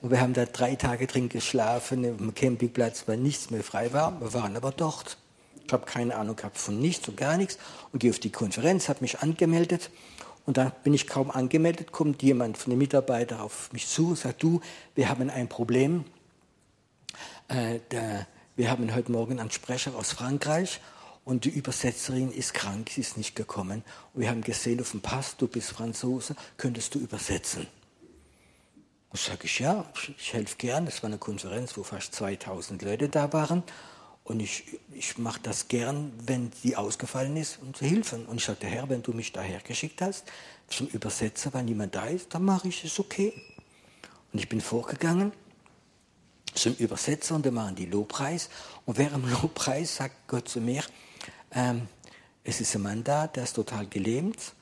[0.01, 4.20] Und wir haben da drei Tage drin geschlafen, im Campingplatz, weil nichts mehr frei war.
[4.20, 5.18] Wir waren aber dort.
[5.66, 7.59] Ich habe keine Ahnung gehabt von nichts und gar nichts.
[7.93, 9.91] Und gehe auf die Konferenz, habe mich angemeldet.
[10.49, 14.19] Und da bin ich kaum angemeldet, kommt jemand von den Mitarbeitern auf mich zu und
[14.19, 14.63] sagt, du,
[14.95, 16.07] wir haben ein Problem.
[17.49, 18.27] Äh, der,
[18.57, 20.81] wir haben heute Morgen einen Sprecher aus Frankreich
[21.27, 23.85] und die Übersetzerin ist krank, sie ist nicht gekommen.
[24.15, 27.67] Und wir haben gesehen auf dem Pass, du bist Franzose, könntest du übersetzen?
[29.11, 29.85] Und sage ich, ja,
[30.17, 30.87] ich, helfe gern.
[30.87, 33.65] Das war eine Konferenz, wo fast 2000 Leute da waren.
[34.29, 38.26] Und ich, ich mache das gern, wenn die ausgefallen ist, um zu helfen.
[38.26, 40.24] Und ich sagte, Herr, wenn du mich daher geschickt hast,
[40.68, 43.33] zum Übersetzer, weil niemand da ist, dann mache ich es okay.
[44.31, 45.33] Und ich bin vorgegangen
[46.53, 48.51] zum Übersetzer und wir machen die Lobpreis.
[48.85, 50.85] Und während dem Lobpreis sagt Gott zu mir,
[51.53, 51.89] ähm,
[52.45, 54.53] es ist ein Mann da, der ist total gelähmt,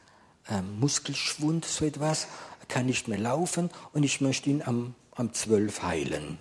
[0.48, 2.28] ähm, Muskelschwund, so etwas,
[2.68, 6.38] kann nicht mehr laufen und ich möchte ihn am, am 12 heilen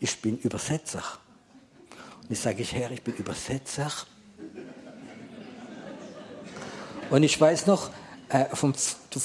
[0.00, 1.02] ich bin Übersetzer.
[2.22, 3.90] Und ich sage ich, Herr, ich bin Übersetzer.
[7.10, 7.90] Und ich weiß noch,
[8.28, 8.74] äh, vom,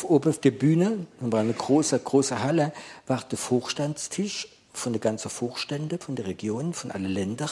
[0.03, 2.71] oben auf der Bühne, war eine große, große Halle,
[3.07, 7.51] war der Vorstandstisch von der ganzen Vorstände, von der Region, von allen Ländern.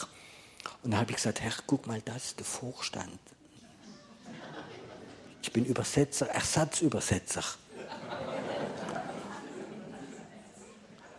[0.82, 3.18] Und da habe ich gesagt, Herr, guck mal, das ist der Vorstand.
[5.42, 7.42] Ich bin Übersetzer, Ersatzübersetzer.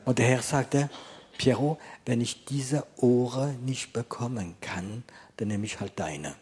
[0.05, 0.89] Und der Herr sagte,
[1.43, 5.03] Piero, wenn ich diese Ohren nicht bekommen kann,
[5.35, 6.35] dann nehme ich halt deine.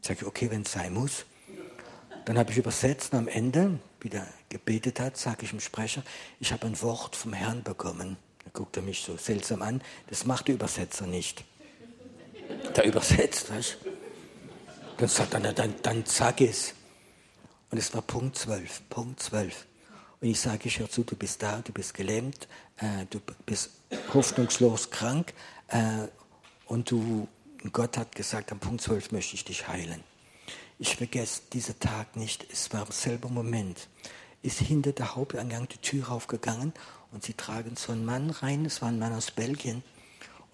[0.00, 1.24] Sag ich, okay, wenn es sein muss.
[2.24, 6.02] Dann habe ich übersetzt und am Ende, wie der gebetet hat, sage ich dem Sprecher,
[6.40, 8.16] ich habe ein Wort vom Herrn bekommen.
[8.42, 9.80] Da guckt er mich so seltsam an.
[10.08, 11.44] Das macht der Übersetzer nicht.
[12.74, 13.78] Der übersetzt, weißt
[14.96, 16.74] Dann sagt er, dann, dann sag es.
[17.70, 19.64] Und es war Punkt 12, Punkt 12.
[20.26, 22.48] Und ich sage, ich hör zu, du bist da, du bist gelähmt,
[22.78, 23.70] äh, du bist
[24.12, 25.32] hoffnungslos krank
[25.68, 26.08] äh,
[26.66, 27.28] und du,
[27.70, 30.02] Gott hat gesagt, am Punkt 12 möchte ich dich heilen.
[30.80, 33.86] Ich vergesse diesen Tag nicht, es war im selben Moment,
[34.42, 36.72] ist hinter der Haupteingang die Tür aufgegangen
[37.12, 39.84] und sie tragen so einen Mann rein, es war ein Mann aus Belgien.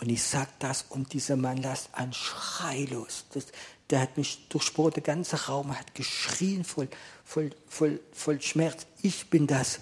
[0.02, 3.24] Und ich sag das und dieser Mann lässt einen Schrei los.
[3.34, 3.46] Das,
[3.88, 6.88] der hat mich durchbohrt, der ganze Raum hat geschrien voll,
[7.24, 8.84] voll, voll, voll Schmerz.
[9.00, 9.78] Ich bin das.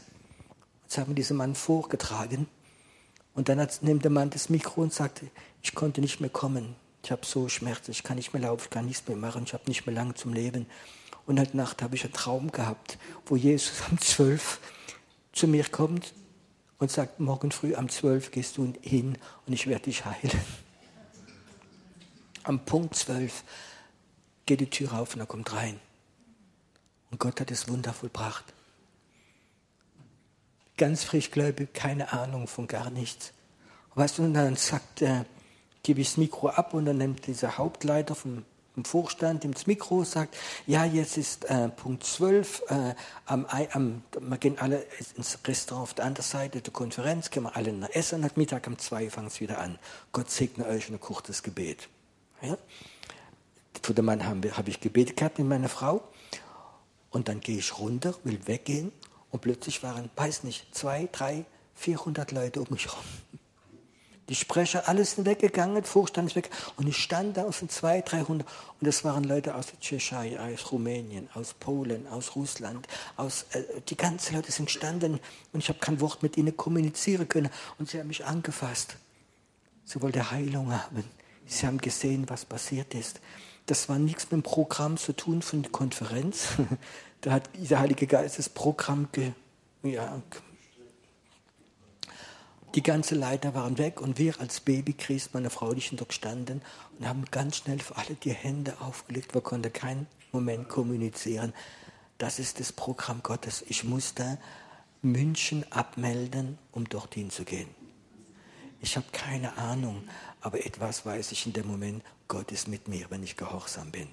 [0.82, 2.48] Jetzt haben wir diesen Mann vorgetragen.
[3.32, 5.22] Und dann hat, nimmt der Mann das Mikro und sagt,
[5.62, 6.76] ich konnte nicht mehr kommen.
[7.02, 9.54] Ich habe so Schmerzen, ich kann nicht mehr laufen, ich kann nichts mehr machen, ich
[9.54, 10.66] habe nicht mehr lange zum Leben.
[11.24, 14.60] Und heute Nacht habe ich einen Traum gehabt, wo Jesus um zwölf
[15.32, 16.12] zu mir kommt
[16.80, 19.16] und sagt, morgen früh um zwölf gehst du hin
[19.46, 20.40] und ich werde dich heilen.
[22.42, 23.44] Am Punkt zwölf
[24.46, 25.78] geht die Tür auf und er kommt rein.
[27.10, 28.44] Und Gott hat es Wunder vollbracht.
[30.78, 33.32] Ganz frischgläubig, keine Ahnung von gar nichts.
[33.94, 35.26] weißt du, und dann sagt er,
[35.82, 40.04] gebe ich das Mikro ab und dann nimmt dieser Hauptleiter vom, vom Vorstand ins Mikro
[40.04, 42.94] sagt, ja, jetzt ist äh, Punkt 12, äh,
[43.26, 44.84] am, am, wir gehen alle
[45.16, 48.66] ins Restaurant auf der anderen Seite der Konferenz, gehen wir alle nach Essen, hat Mittag
[48.66, 49.78] um zwei fangen es wieder an.
[50.12, 51.88] Gott segne euch ein kurzes Gebet.
[52.42, 52.56] Ja?
[53.82, 56.02] Für den Mann habe hab ich gebetet gehabt mit meiner Frau
[57.10, 58.92] und dann gehe ich runter, will weggehen
[59.30, 61.44] und plötzlich waren, weiß nicht, zwei, drei,
[61.74, 63.04] vierhundert Leute um mich herum.
[64.30, 66.50] Die Sprecher, alles sind weggegangen, Vorstand ist weg.
[66.76, 68.46] Und ich stand da aus den zwei, dreihundert.
[68.78, 72.86] Und das waren Leute aus der Tschechei, aus Rumänien, aus Polen, aus Russland.
[73.16, 75.18] Aus, äh, die ganzen Leute sind gestanden
[75.52, 77.50] und ich habe kein Wort mit ihnen kommunizieren können.
[77.80, 78.94] Und sie haben mich angefasst.
[79.84, 81.02] Sie wollten Heilung haben.
[81.46, 83.20] Sie haben gesehen, was passiert ist.
[83.66, 86.50] Das war nichts mit dem Programm zu tun von der Konferenz.
[87.22, 89.32] Da hat der Heilige Geist das Programm ge,
[89.82, 90.22] ja,
[92.74, 96.62] die ganze Leiter waren weg und wir als Babychrist, meine Frau, die sind dort gestanden
[96.98, 99.34] und haben ganz schnell für alle die Hände aufgelegt.
[99.34, 101.52] Wir konnten keinen Moment kommunizieren.
[102.18, 103.64] Das ist das Programm Gottes.
[103.68, 104.38] Ich musste
[105.02, 107.68] München abmelden, um dorthin zu gehen.
[108.80, 110.04] Ich habe keine Ahnung,
[110.40, 114.08] aber etwas weiß ich in dem Moment, Gott ist mit mir, wenn ich gehorsam bin.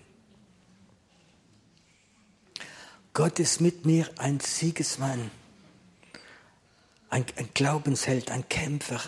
[3.14, 5.32] Gott ist mit mir ein Siegesmann,
[7.10, 9.01] ein, ein Glaubensheld, ein Kämpfer.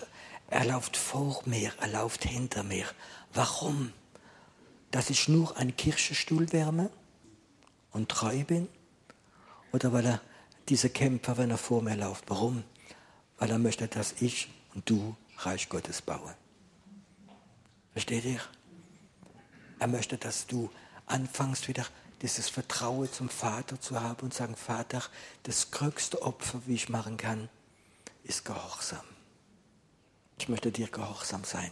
[0.49, 2.85] Er läuft vor mir, er läuft hinter mir.
[3.33, 3.93] Warum?
[4.91, 6.89] Dass ich nur ein Kirchenstuhl wärme
[7.91, 8.67] und treu bin?
[9.71, 10.21] Oder weil er
[10.67, 12.63] dieser Kämpfer, wenn er vor mir läuft, warum?
[13.37, 16.33] Weil er möchte, dass ich und du Reich Gottes bauen.
[17.93, 18.41] Versteht ihr?
[19.79, 20.69] Er möchte, dass du
[21.05, 21.85] anfängst wieder
[22.21, 25.01] dieses Vertrauen zum Vater zu haben und sagen, Vater,
[25.43, 27.49] das größte Opfer, wie ich machen kann,
[28.29, 29.03] ist Gehorsam.
[30.37, 31.71] Ich möchte dir gehorsam sein.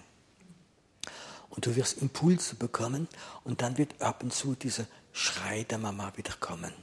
[1.50, 3.08] Und du wirst Impulse bekommen
[3.44, 6.74] und dann wird ab und zu dieser Schrei der Mama wieder kommen.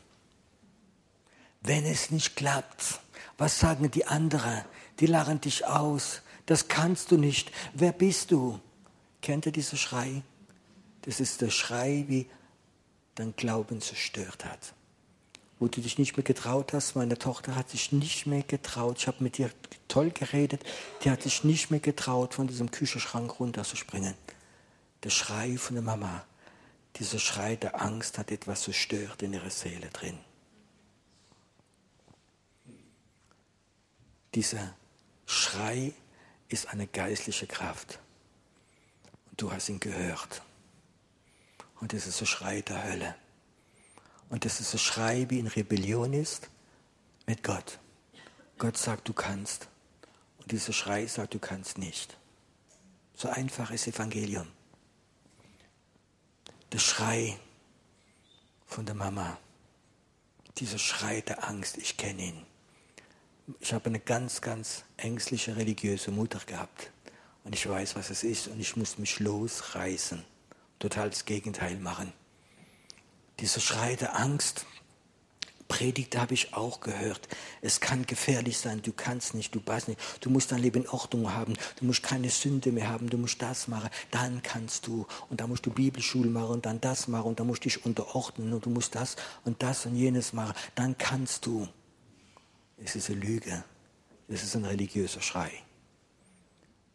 [1.60, 3.00] Wenn es nicht klappt,
[3.36, 4.64] was sagen die anderen?
[5.00, 6.22] Die lachen dich aus.
[6.46, 7.50] Das kannst du nicht.
[7.74, 8.60] Wer bist du?
[9.22, 10.22] Kennt ihr diesen Schrei?
[11.02, 12.30] Das ist der Schrei, wie
[13.14, 14.74] dein Glauben zerstört hat.
[15.58, 16.96] Wo du dich nicht mehr getraut hast.
[16.96, 18.98] Meine Tochter hat sich nicht mehr getraut.
[18.98, 19.50] Ich habe mit ihr
[19.88, 20.62] toll geredet.
[21.02, 24.14] Die hat sich nicht mehr getraut, von diesem Küchenschrank runterzuspringen.
[25.04, 26.24] Der Schrei von der Mama,
[26.96, 30.18] dieser Schrei der Angst hat etwas zerstört in ihrer Seele drin.
[34.34, 34.74] Dieser
[35.26, 35.92] Schrei
[36.48, 38.00] ist eine geistliche Kraft.
[39.30, 40.42] Und du hast ihn gehört.
[41.80, 43.14] Und das ist ein Schrei der Hölle.
[44.28, 46.48] Und das ist ein Schrei, wie in Rebellion ist
[47.26, 47.78] mit Gott.
[48.58, 49.68] Gott sagt, du kannst.
[50.38, 52.18] Und dieser Schrei sagt, du kannst nicht.
[53.14, 54.48] So einfach ist Evangelium.
[56.72, 57.38] Der Schrei
[58.66, 59.38] von der Mama.
[60.58, 62.46] Dieser Schrei der Angst, ich kenne ihn.
[63.60, 66.90] Ich habe eine ganz, ganz ängstliche religiöse Mutter gehabt.
[67.44, 68.48] Und ich weiß, was es ist.
[68.48, 70.24] Und ich muss mich losreißen
[70.78, 72.12] total das Gegenteil machen.
[73.40, 74.66] Dieser Schrei der Angst,
[75.68, 77.26] Predigt habe ich auch gehört.
[77.62, 80.00] Es kann gefährlich sein, du kannst nicht, du passt nicht.
[80.20, 83.40] Du musst dein Leben in Ordnung haben, du musst keine Sünde mehr haben, du musst
[83.40, 85.06] das machen, dann kannst du.
[85.30, 87.84] Und da musst du Bibelschule machen und dann das machen und dann musst du dich
[87.84, 91.66] unterordnen und du musst das und das und jenes machen, dann kannst du.
[92.76, 93.64] Es ist eine Lüge,
[94.28, 95.50] es ist ein religiöser Schrei.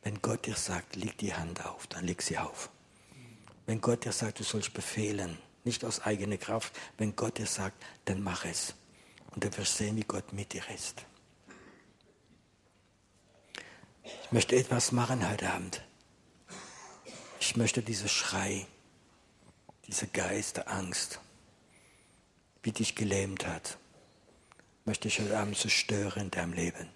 [0.04, 2.70] Wenn Gott dir sagt, leg die Hand auf, dann leg sie auf.
[3.66, 7.84] Wenn Gott dir sagt, du sollst befehlen, nicht aus eigener Kraft, wenn Gott dir sagt,
[8.06, 8.74] dann mach es.
[9.32, 11.06] Und dann wirst du sehen, wie Gott mit dir ist.
[14.04, 15.84] Ich möchte etwas machen heute Abend.
[17.40, 18.66] Ich möchte diesen Schrei,
[19.88, 21.20] dieser Geist der Angst,
[22.64, 23.78] wie dich gelähmt hat,
[24.86, 26.90] möchte ich heute Abend zerstören in deinem Leben.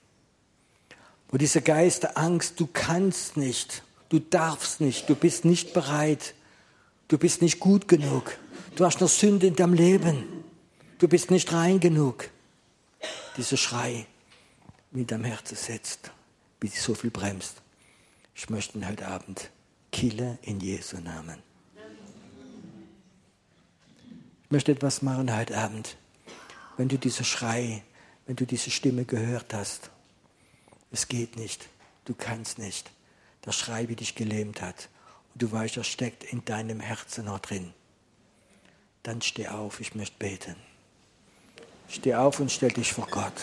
[1.29, 6.33] Wo dieser Geist der Angst, du kannst nicht, du darfst nicht, du bist nicht bereit,
[7.13, 8.37] Du bist nicht gut genug.
[8.75, 10.43] Du hast noch Sünde in deinem Leben.
[10.97, 12.29] Du bist nicht rein genug.
[13.37, 14.07] Dieser Schrei
[14.89, 16.11] wie deinem Herzen setzt,
[16.59, 17.61] wie dich so viel bremst.
[18.33, 19.51] Ich möchte ihn heute Abend
[19.91, 21.37] killen in Jesu Namen.
[24.45, 25.95] Ich möchte etwas machen heute Abend.
[26.75, 27.83] Wenn du diesen Schrei,
[28.25, 29.91] wenn du diese Stimme gehört hast,
[30.91, 31.67] es geht nicht,
[32.05, 32.89] du kannst nicht.
[33.45, 34.89] Der Schrei, wie dich gelähmt hat.
[35.33, 37.73] Und du weißt, er steckt in deinem Herzen noch drin.
[39.03, 40.55] Dann steh auf, ich möchte beten.
[41.89, 43.33] Steh auf und stell dich vor Gott.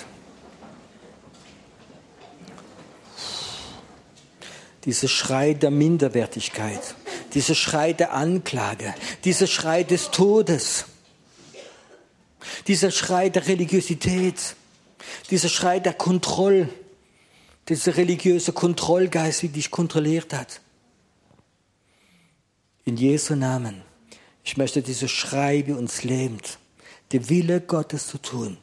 [4.84, 6.94] Dieser Schrei der Minderwertigkeit,
[7.34, 8.94] dieser Schrei der Anklage,
[9.24, 10.86] dieser Schrei des Todes,
[12.66, 14.56] dieser Schrei der Religiosität,
[15.30, 16.70] dieser Schrei der Kontrolle,
[17.68, 20.62] dieser religiöse Kontrollgeist, wie dich kontrolliert hat.
[22.86, 23.89] In Jesu Namen.
[24.44, 26.58] Ich möchte diese Schrei, wie uns lebt,
[27.12, 28.56] den Wille Gottes zu tun.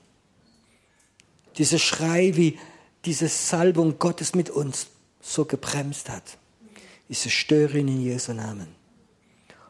[1.58, 2.60] Diese Schrei, wie
[3.06, 4.88] diese Salbung Gottes mit uns
[5.22, 6.38] so gebremst hat.
[7.10, 8.68] Ich zerstöre ihn in Jesu Namen.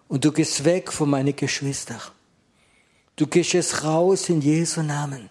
[0.08, 2.02] Und du gehst weg von meinen Geschwistern.
[3.16, 5.30] Du gehst jetzt raus in Jesu Namen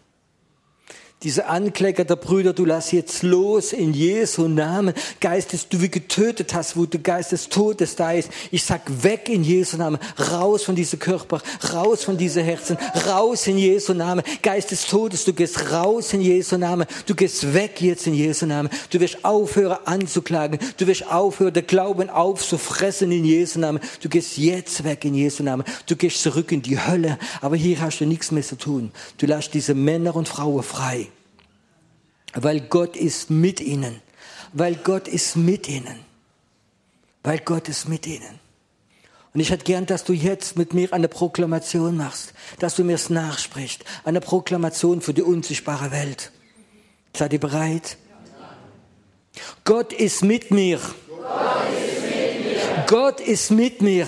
[1.27, 4.95] diese Ankläger der Brüder, du lass jetzt los in Jesu Namen.
[5.20, 8.31] Geist, dass du wie getötet hast, wo der Geist des Todes da ist.
[8.53, 9.99] Ich sag weg in Jesu Namen.
[10.31, 14.22] Raus von diesem Körper, raus von diesen Herzen, raus in Jesu Namen.
[14.41, 16.87] Geist des Todes, du gehst raus in Jesu Namen.
[17.07, 18.70] Du gehst weg jetzt in Jesu Namen.
[18.91, 20.61] Du wirst aufhören anzuklagen.
[20.77, 23.81] Du wirst aufhören, den Glauben aufzufressen in Jesu Namen.
[24.01, 25.64] Du gehst jetzt weg in Jesu Namen.
[25.87, 27.18] Du gehst zurück in die Hölle.
[27.41, 28.93] Aber hier hast du nichts mehr zu tun.
[29.18, 31.09] Du lässt diese Männer und Frauen frei
[32.37, 34.01] weil Gott ist mit ihnen,
[34.53, 35.99] weil Gott ist mit ihnen,
[37.22, 38.41] weil Gott ist mit ihnen.
[39.32, 42.95] Und ich hätte gern, dass du jetzt mit mir eine Proklamation machst, dass du mir
[42.95, 46.32] es nachsprichst, eine Proklamation für die unsichtbare Welt.
[47.14, 47.99] Seid ihr bereit?
[49.64, 50.80] Gott ist mit mir.
[52.87, 54.07] Gott ist mit mir.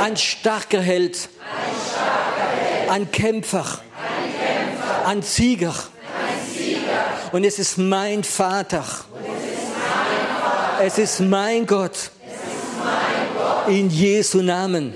[0.00, 1.28] Ein starker Held.
[2.88, 3.80] Ein Kämpfer.
[5.04, 5.74] Ein Sieger.
[7.32, 8.84] Und es ist mein Vater.
[10.80, 12.10] Es ist mein Gott.
[13.66, 14.94] In Jesu Namen.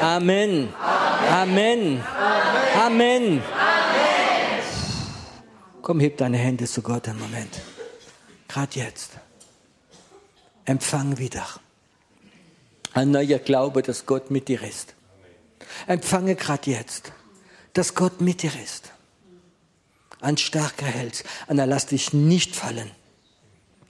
[0.00, 0.72] Amen.
[1.30, 2.02] Amen.
[2.74, 3.42] Amen.
[5.82, 7.60] Komm, heb deine Hände zu Gott einen Moment.
[8.48, 9.12] Gerade jetzt.
[10.64, 11.46] Empfang wieder.
[12.92, 14.94] Ein neuer Glaube, dass Gott mit dir ist.
[15.86, 17.12] Empfange gerade jetzt,
[17.72, 18.92] dass Gott mit dir ist.
[20.20, 21.24] Ein starker Held.
[21.46, 22.90] Und er lässt dich nicht fallen.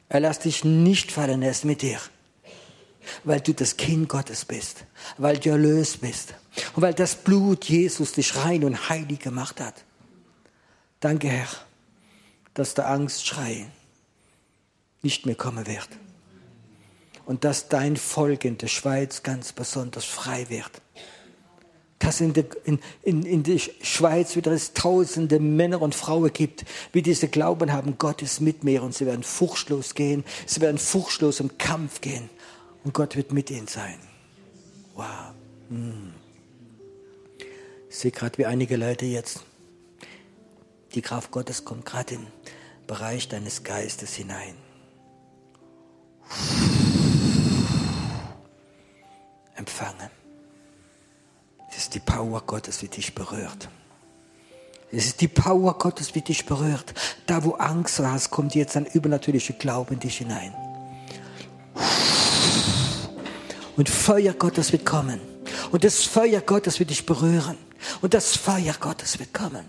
[0.09, 1.99] Er lässt dich nicht fallen, er ist mit dir.
[3.25, 4.85] Weil du das Kind Gottes bist.
[5.19, 6.35] Weil du erlöst bist.
[6.75, 9.85] Und weil das Blut Jesus dich rein und heilig gemacht hat.
[11.01, 11.49] Danke, Herr,
[12.55, 13.67] dass der Angstschrei
[15.03, 15.89] nicht mehr kommen wird.
[17.25, 20.83] Und dass dein Volk in der Schweiz ganz besonders frei wird
[22.01, 26.65] dass in der, in, in, in der Schweiz wieder es tausende Männer und Frauen gibt,
[26.93, 30.79] wie diese Glauben haben, Gott ist mit mir und sie werden furchtlos gehen, sie werden
[30.79, 32.31] furchtlos im Kampf gehen
[32.85, 33.99] und Gott wird mit ihnen sein.
[34.95, 35.35] Wow.
[35.69, 36.15] Hm.
[37.91, 39.45] Ich sehe gerade, wie einige Leute jetzt,
[40.95, 42.33] die Kraft Gottes kommt gerade in den
[42.87, 44.55] Bereich deines Geistes hinein.
[49.55, 50.20] Empfangen.
[51.71, 53.69] Es ist die Power Gottes, wie dich berührt.
[54.93, 56.95] Es ist die Power Gottes, wie dich berührt.
[57.27, 60.53] Da, wo Angst hast, kommt jetzt ein übernatürlicher Glaube in dich hinein.
[63.77, 65.21] Und Feuer Gottes wird kommen.
[65.71, 67.57] Und das Feuer Gottes wird dich berühren.
[68.03, 69.65] Und das Feuer Gottes wird kommen.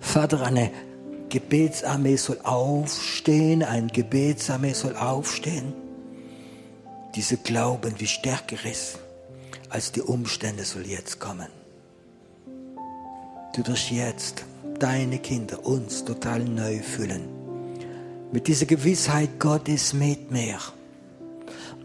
[0.00, 0.72] Vater, eine
[1.28, 5.85] Gebetsarmee soll aufstehen, ein Gebetsarmee soll aufstehen
[7.16, 8.98] diese Glauben wie stärker ist
[9.68, 11.48] als die Umstände soll jetzt kommen.
[13.54, 14.44] Du wirst jetzt
[14.78, 17.28] deine Kinder, uns total neu fühlen.
[18.32, 20.58] Mit dieser Gewissheit, Gott ist mit mir.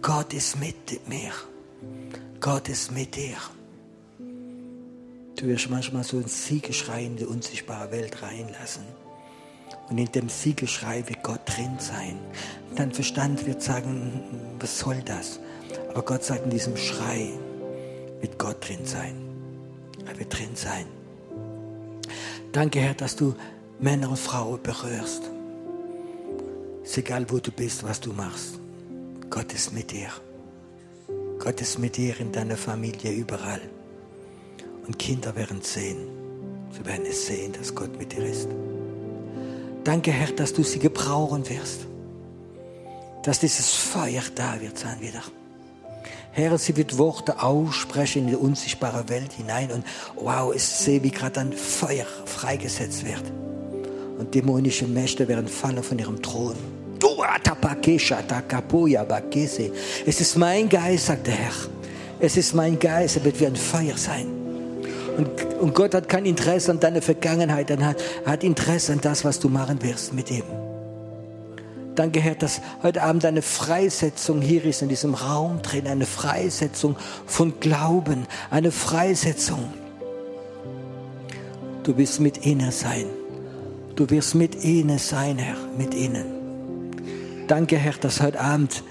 [0.01, 1.31] Gott ist mit mir.
[2.39, 3.37] Gott ist mit dir.
[5.37, 8.83] Du wirst manchmal so ein Siegeschrei in die unsichtbare Welt reinlassen.
[9.91, 12.17] Und in dem Siegelschrei wird Gott drin sein.
[12.77, 14.23] Dein Verstand wird sagen,
[14.57, 15.41] was soll das?
[15.89, 17.31] Aber Gott sagt, in diesem Schrei
[18.21, 19.15] wird Gott drin sein.
[20.05, 20.85] Er wird drin sein.
[22.53, 23.35] Danke, Herr, dass du
[23.81, 25.23] Männer und Frauen berührst.
[26.83, 28.59] Es ist egal, wo du bist, was du machst.
[29.29, 30.07] Gott ist mit dir.
[31.37, 33.61] Gott ist mit dir in deiner Familie überall.
[34.87, 36.07] Und Kinder werden sehen.
[36.71, 38.47] Sie werden es sehen, dass Gott mit dir ist.
[39.83, 41.87] Danke, Herr, dass du sie gebrauchen wirst.
[43.23, 45.21] Dass dieses Feuer da wird sein wieder.
[46.33, 49.83] Herr, sie wird Worte aussprechen in die unsichtbare Welt hinein und
[50.15, 53.23] wow, ich sehe, wie gerade ein Feuer freigesetzt wird.
[54.17, 56.55] Und dämonische Mächte werden fallen von ihrem Thron.
[60.05, 61.53] Es ist mein Geist, sagt der Herr.
[62.19, 64.40] Es ist mein Geist, er wird wie ein Feuer sein.
[65.17, 69.25] Und, und Gott hat kein Interesse an deiner Vergangenheit, er hat, hat Interesse an das,
[69.25, 70.43] was du machen wirst mit ihm.
[71.95, 76.95] Danke, Herr, dass heute Abend eine Freisetzung hier ist in diesem Raum drin, eine Freisetzung
[77.25, 79.73] von Glauben, eine Freisetzung.
[81.83, 83.05] Du wirst mit ihnen sein.
[83.95, 86.25] Du wirst mit ihnen sein, Herr, mit ihnen.
[87.47, 88.83] Danke, Herr, dass heute Abend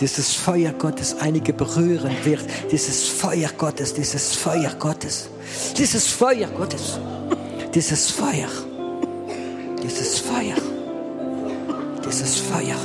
[0.00, 2.44] dieses Feuer Gottes einige berühren wird.
[2.72, 5.28] Dieses Feuer Gottes, dieses Feuer Gottes,
[5.76, 6.98] dieses Feuer Gottes,
[7.74, 8.48] dieses Feuer,
[9.82, 10.56] dieses Feuer,
[12.04, 12.76] dieses Feuer,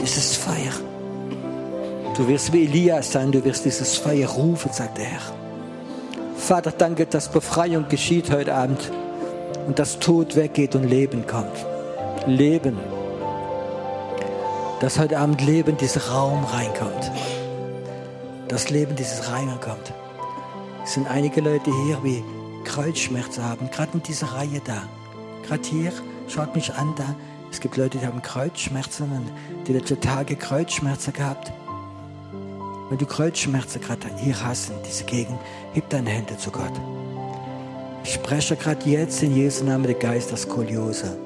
[0.00, 0.72] dieses Feuer.
[2.16, 5.20] Du wirst wie Elias sein, du wirst dieses Feuer rufen, sagt der Herr.
[6.36, 8.90] Vater, danke, dass Befreiung geschieht heute Abend
[9.66, 11.66] und dass Tod weggeht und Leben kommt.
[12.26, 12.76] Leben
[14.82, 17.12] dass heute Abend Leben in diesen Raum reinkommt.
[18.48, 19.92] Das Leben dieses reinkommt.
[20.84, 22.24] Es sind einige Leute hier, die
[22.64, 24.82] Kreuzschmerzen haben, gerade in dieser Reihe da.
[25.46, 25.92] Gerade hier,
[26.26, 27.14] schaut mich an da.
[27.52, 29.30] Es gibt Leute, die haben Kreuzschmerzen und
[29.68, 31.52] die letzten Tage Kreuzschmerzen gehabt.
[32.88, 35.38] Wenn du Kreuzschmerzen gerade hier hast, in dieser Gegend,
[35.72, 36.72] heb deine Hände zu Gott.
[38.04, 41.16] Ich spreche gerade jetzt in Jesu Namen der Geist der Skoliose.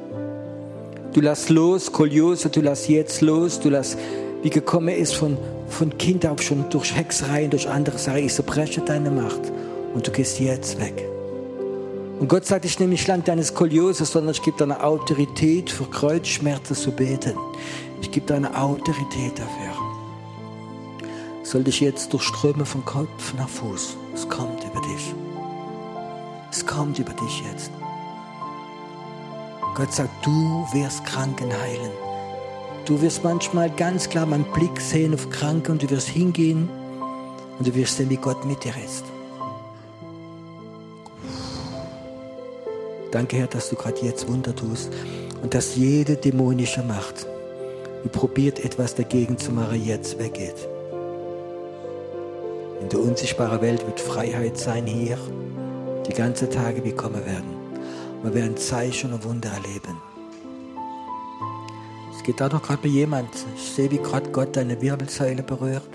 [1.15, 3.97] Du lass los, Skoliose, du lass jetzt los, du lass,
[4.43, 5.39] wie gekommen ist von,
[5.69, 8.25] von Kind auf schon durch Hexereien, durch andere Sachen.
[8.25, 9.41] Ich zerbreche deine Macht
[9.95, 11.05] und du gehst jetzt weg.
[12.19, 15.71] Und Gott sagt, ich nehme nicht lang deine Skoliose, sondern ich gebe dir eine Autorität
[15.71, 17.37] für Kreuzschmerzen zu beten.
[18.01, 19.75] Ich gebe dir eine Autorität dafür.
[21.43, 23.97] Soll dich jetzt durchströmen von Kopf nach Fuß.
[24.15, 25.15] Es kommt über dich.
[26.51, 27.71] Es kommt über dich jetzt.
[29.75, 32.06] Gott sagt, du wirst Kranken heilen.
[32.87, 36.69] Du wirst manchmal ganz klar meinen Blick sehen auf Kranke und du wirst hingehen
[37.59, 39.05] und du wirst sehen, wie Gott mit dir ist.
[43.11, 44.93] Danke, Herr, dass du gerade jetzt Wunder tust
[45.43, 47.27] und dass jede dämonische Macht,
[48.05, 50.69] die probiert etwas dagegen zu machen, jetzt weggeht.
[52.81, 55.19] In der unsichtbaren Welt wird Freiheit sein hier,
[56.09, 57.57] die ganze Tage wie kommen werden.
[58.23, 60.16] Wir werden Zeichen und Wunder erleben.
[62.27, 63.29] Geht da doch gerade bei jemand.
[63.55, 65.89] Ich sehe, wie gerade Gott deine Wirbelsäule berührt.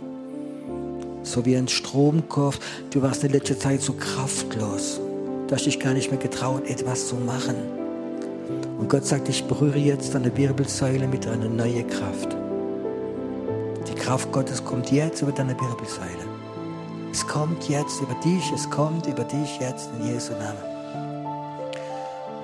[1.23, 2.57] So wie ein Stromkopf.
[2.89, 5.01] Du warst in letzter Zeit so kraftlos.
[5.47, 7.55] Du hast dich gar nicht mehr getraut, etwas zu machen.
[8.79, 12.37] Und Gott sagt, ich berühre jetzt deine Wirbelsäule mit einer neuen Kraft.
[13.89, 16.29] Die Kraft Gottes kommt jetzt über deine Wirbelsäule.
[17.11, 20.63] Es kommt jetzt über dich, es kommt über dich jetzt in Jesu Namen.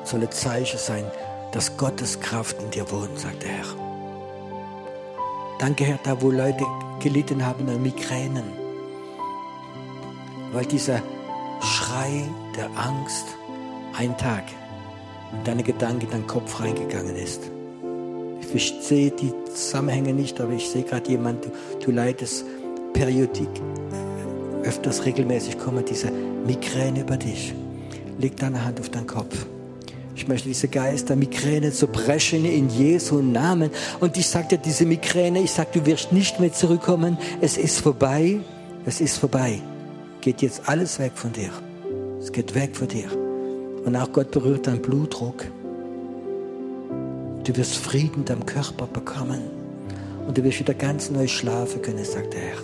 [0.03, 1.05] Soll ein Zeichen sein,
[1.51, 3.65] dass Gottes Kraft in dir wohnt, sagt der Herr.
[5.59, 6.65] Danke, Herr, da wo Leute
[6.99, 8.45] gelitten haben an Migränen,
[10.51, 11.01] weil dieser
[11.61, 12.23] Schrei
[12.55, 13.25] der Angst
[13.97, 14.43] ein Tag
[15.31, 17.41] in deine Gedanken, in deinen Kopf reingegangen ist.
[18.53, 21.51] Ich sehe die Zusammenhänge nicht, aber ich sehe gerade jemand, du,
[21.83, 22.45] du leidest
[22.93, 23.49] Periodik,
[24.63, 27.53] öfters regelmäßig kommen diese Migräne über dich.
[28.19, 29.45] Leg deine Hand auf deinen Kopf.
[30.17, 33.69] Ich möchte diese Geist der Migräne zu brechen in Jesu Namen.
[33.99, 37.19] Und ich sage dir, diese Migräne, ich sage, du wirst nicht mehr zurückkommen.
[37.39, 38.39] Es ist vorbei.
[38.83, 39.61] Es ist vorbei.
[40.21, 41.51] Geht jetzt alles weg von dir.
[42.19, 43.05] Es geht weg von dir.
[43.85, 45.45] Und auch Gott berührt deinen Blutdruck.
[47.43, 49.41] Du wirst Frieden deinem Körper bekommen.
[50.27, 52.57] Und du wirst wieder ganz neu schlafen können, sagt der Herr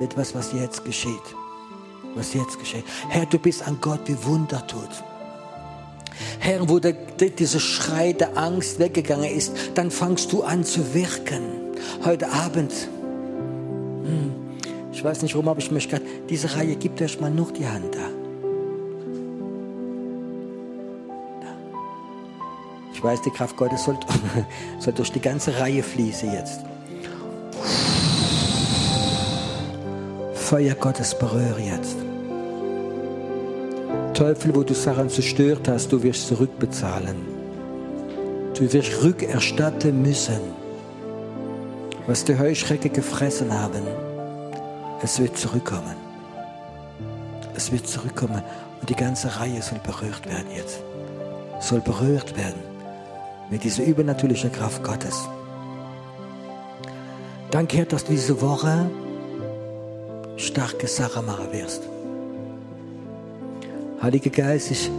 [0.00, 1.36] etwas, was jetzt geschieht.
[2.14, 2.84] Was jetzt geschieht.
[3.10, 4.88] Herr, du bist ein Gott, wie Wunder tut.
[6.38, 11.42] Herr, wo der, dieser Schrei der Angst weggegangen ist, dann fangst du an zu wirken.
[12.04, 12.72] Heute Abend.
[14.04, 14.32] Hm,
[14.92, 17.66] ich weiß nicht warum, aber ich möchte gerade, diese Reihe, gibt euch mal noch die
[17.66, 18.20] Hand da.
[22.92, 23.98] Ich weiß, die Kraft Gottes soll,
[24.78, 26.60] soll durch die ganze Reihe fließen jetzt.
[30.34, 31.96] Feuer Gottes berühre jetzt.
[34.20, 37.16] Teufel, wo du Sachen zerstört hast, du wirst zurückbezahlen.
[38.54, 40.40] Du wirst rückerstatten müssen,
[42.06, 43.80] was die Heuschrecke gefressen haben.
[45.02, 45.96] Es wird zurückkommen.
[47.54, 48.42] Es wird zurückkommen
[48.82, 50.82] und die ganze Reihe soll berührt werden jetzt.
[51.60, 52.60] Soll berührt werden
[53.48, 55.26] mit dieser übernatürlichen Kraft Gottes.
[57.50, 58.90] Danke, Herr, dass du diese Woche
[60.36, 61.89] starke Sache machen wirst.
[64.02, 64.90] Heiliger Geist, ich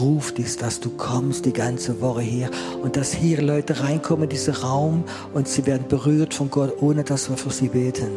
[0.00, 2.50] rufe dich, dass du kommst die ganze Woche hier
[2.82, 7.04] und dass hier Leute reinkommen in diesen Raum und sie werden berührt von Gott, ohne
[7.04, 8.10] dass wir für sie beten.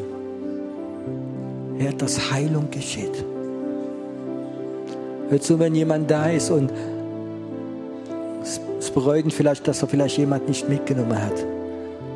[1.77, 3.23] Herr, dass Heilung geschieht.
[5.29, 6.71] Hör zu, wenn jemand da ist und
[8.79, 11.45] es bereut vielleicht, dass er vielleicht jemand nicht mitgenommen hat.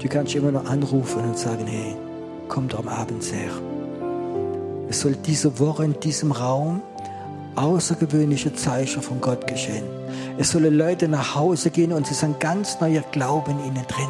[0.01, 1.95] Du kannst immer noch anrufen und sagen, hey,
[2.47, 3.51] komm doch am Abend her.
[4.89, 6.81] Es soll diese Woche in diesem Raum
[7.57, 9.83] außergewöhnliche Zeichen von Gott geschehen.
[10.37, 13.87] Es sollen Leute nach Hause gehen und es ist ein ganz neuer Glauben in ihnen
[13.87, 14.09] drin,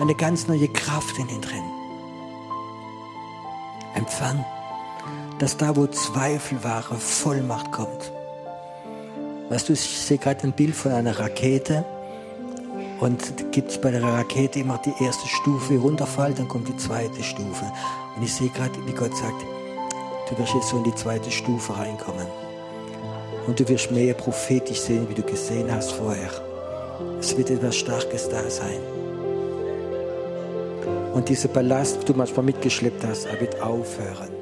[0.00, 1.64] eine ganz neue Kraft in ihnen drin.
[3.94, 4.44] Empfang,
[5.38, 8.12] dass da, wo Zweifel waren, Vollmacht kommt.
[9.48, 11.84] Weißt du, ich sehe gerade ein Bild von einer Rakete
[13.00, 17.22] und gibt es bei der Rakete immer die erste Stufe runterfällt, dann kommt die zweite
[17.22, 17.64] Stufe.
[18.16, 19.44] Und ich sehe gerade, wie Gott sagt,
[20.28, 22.26] Du wirst jetzt so in die zweite Stufe reinkommen.
[23.48, 26.30] Und du wirst mehr prophetisch sehen, wie du gesehen hast vorher.
[27.18, 28.78] Es wird etwas Starkes da sein.
[31.14, 34.37] Und dieser Ballast, den du manchmal mitgeschleppt hast, er wird aufhören.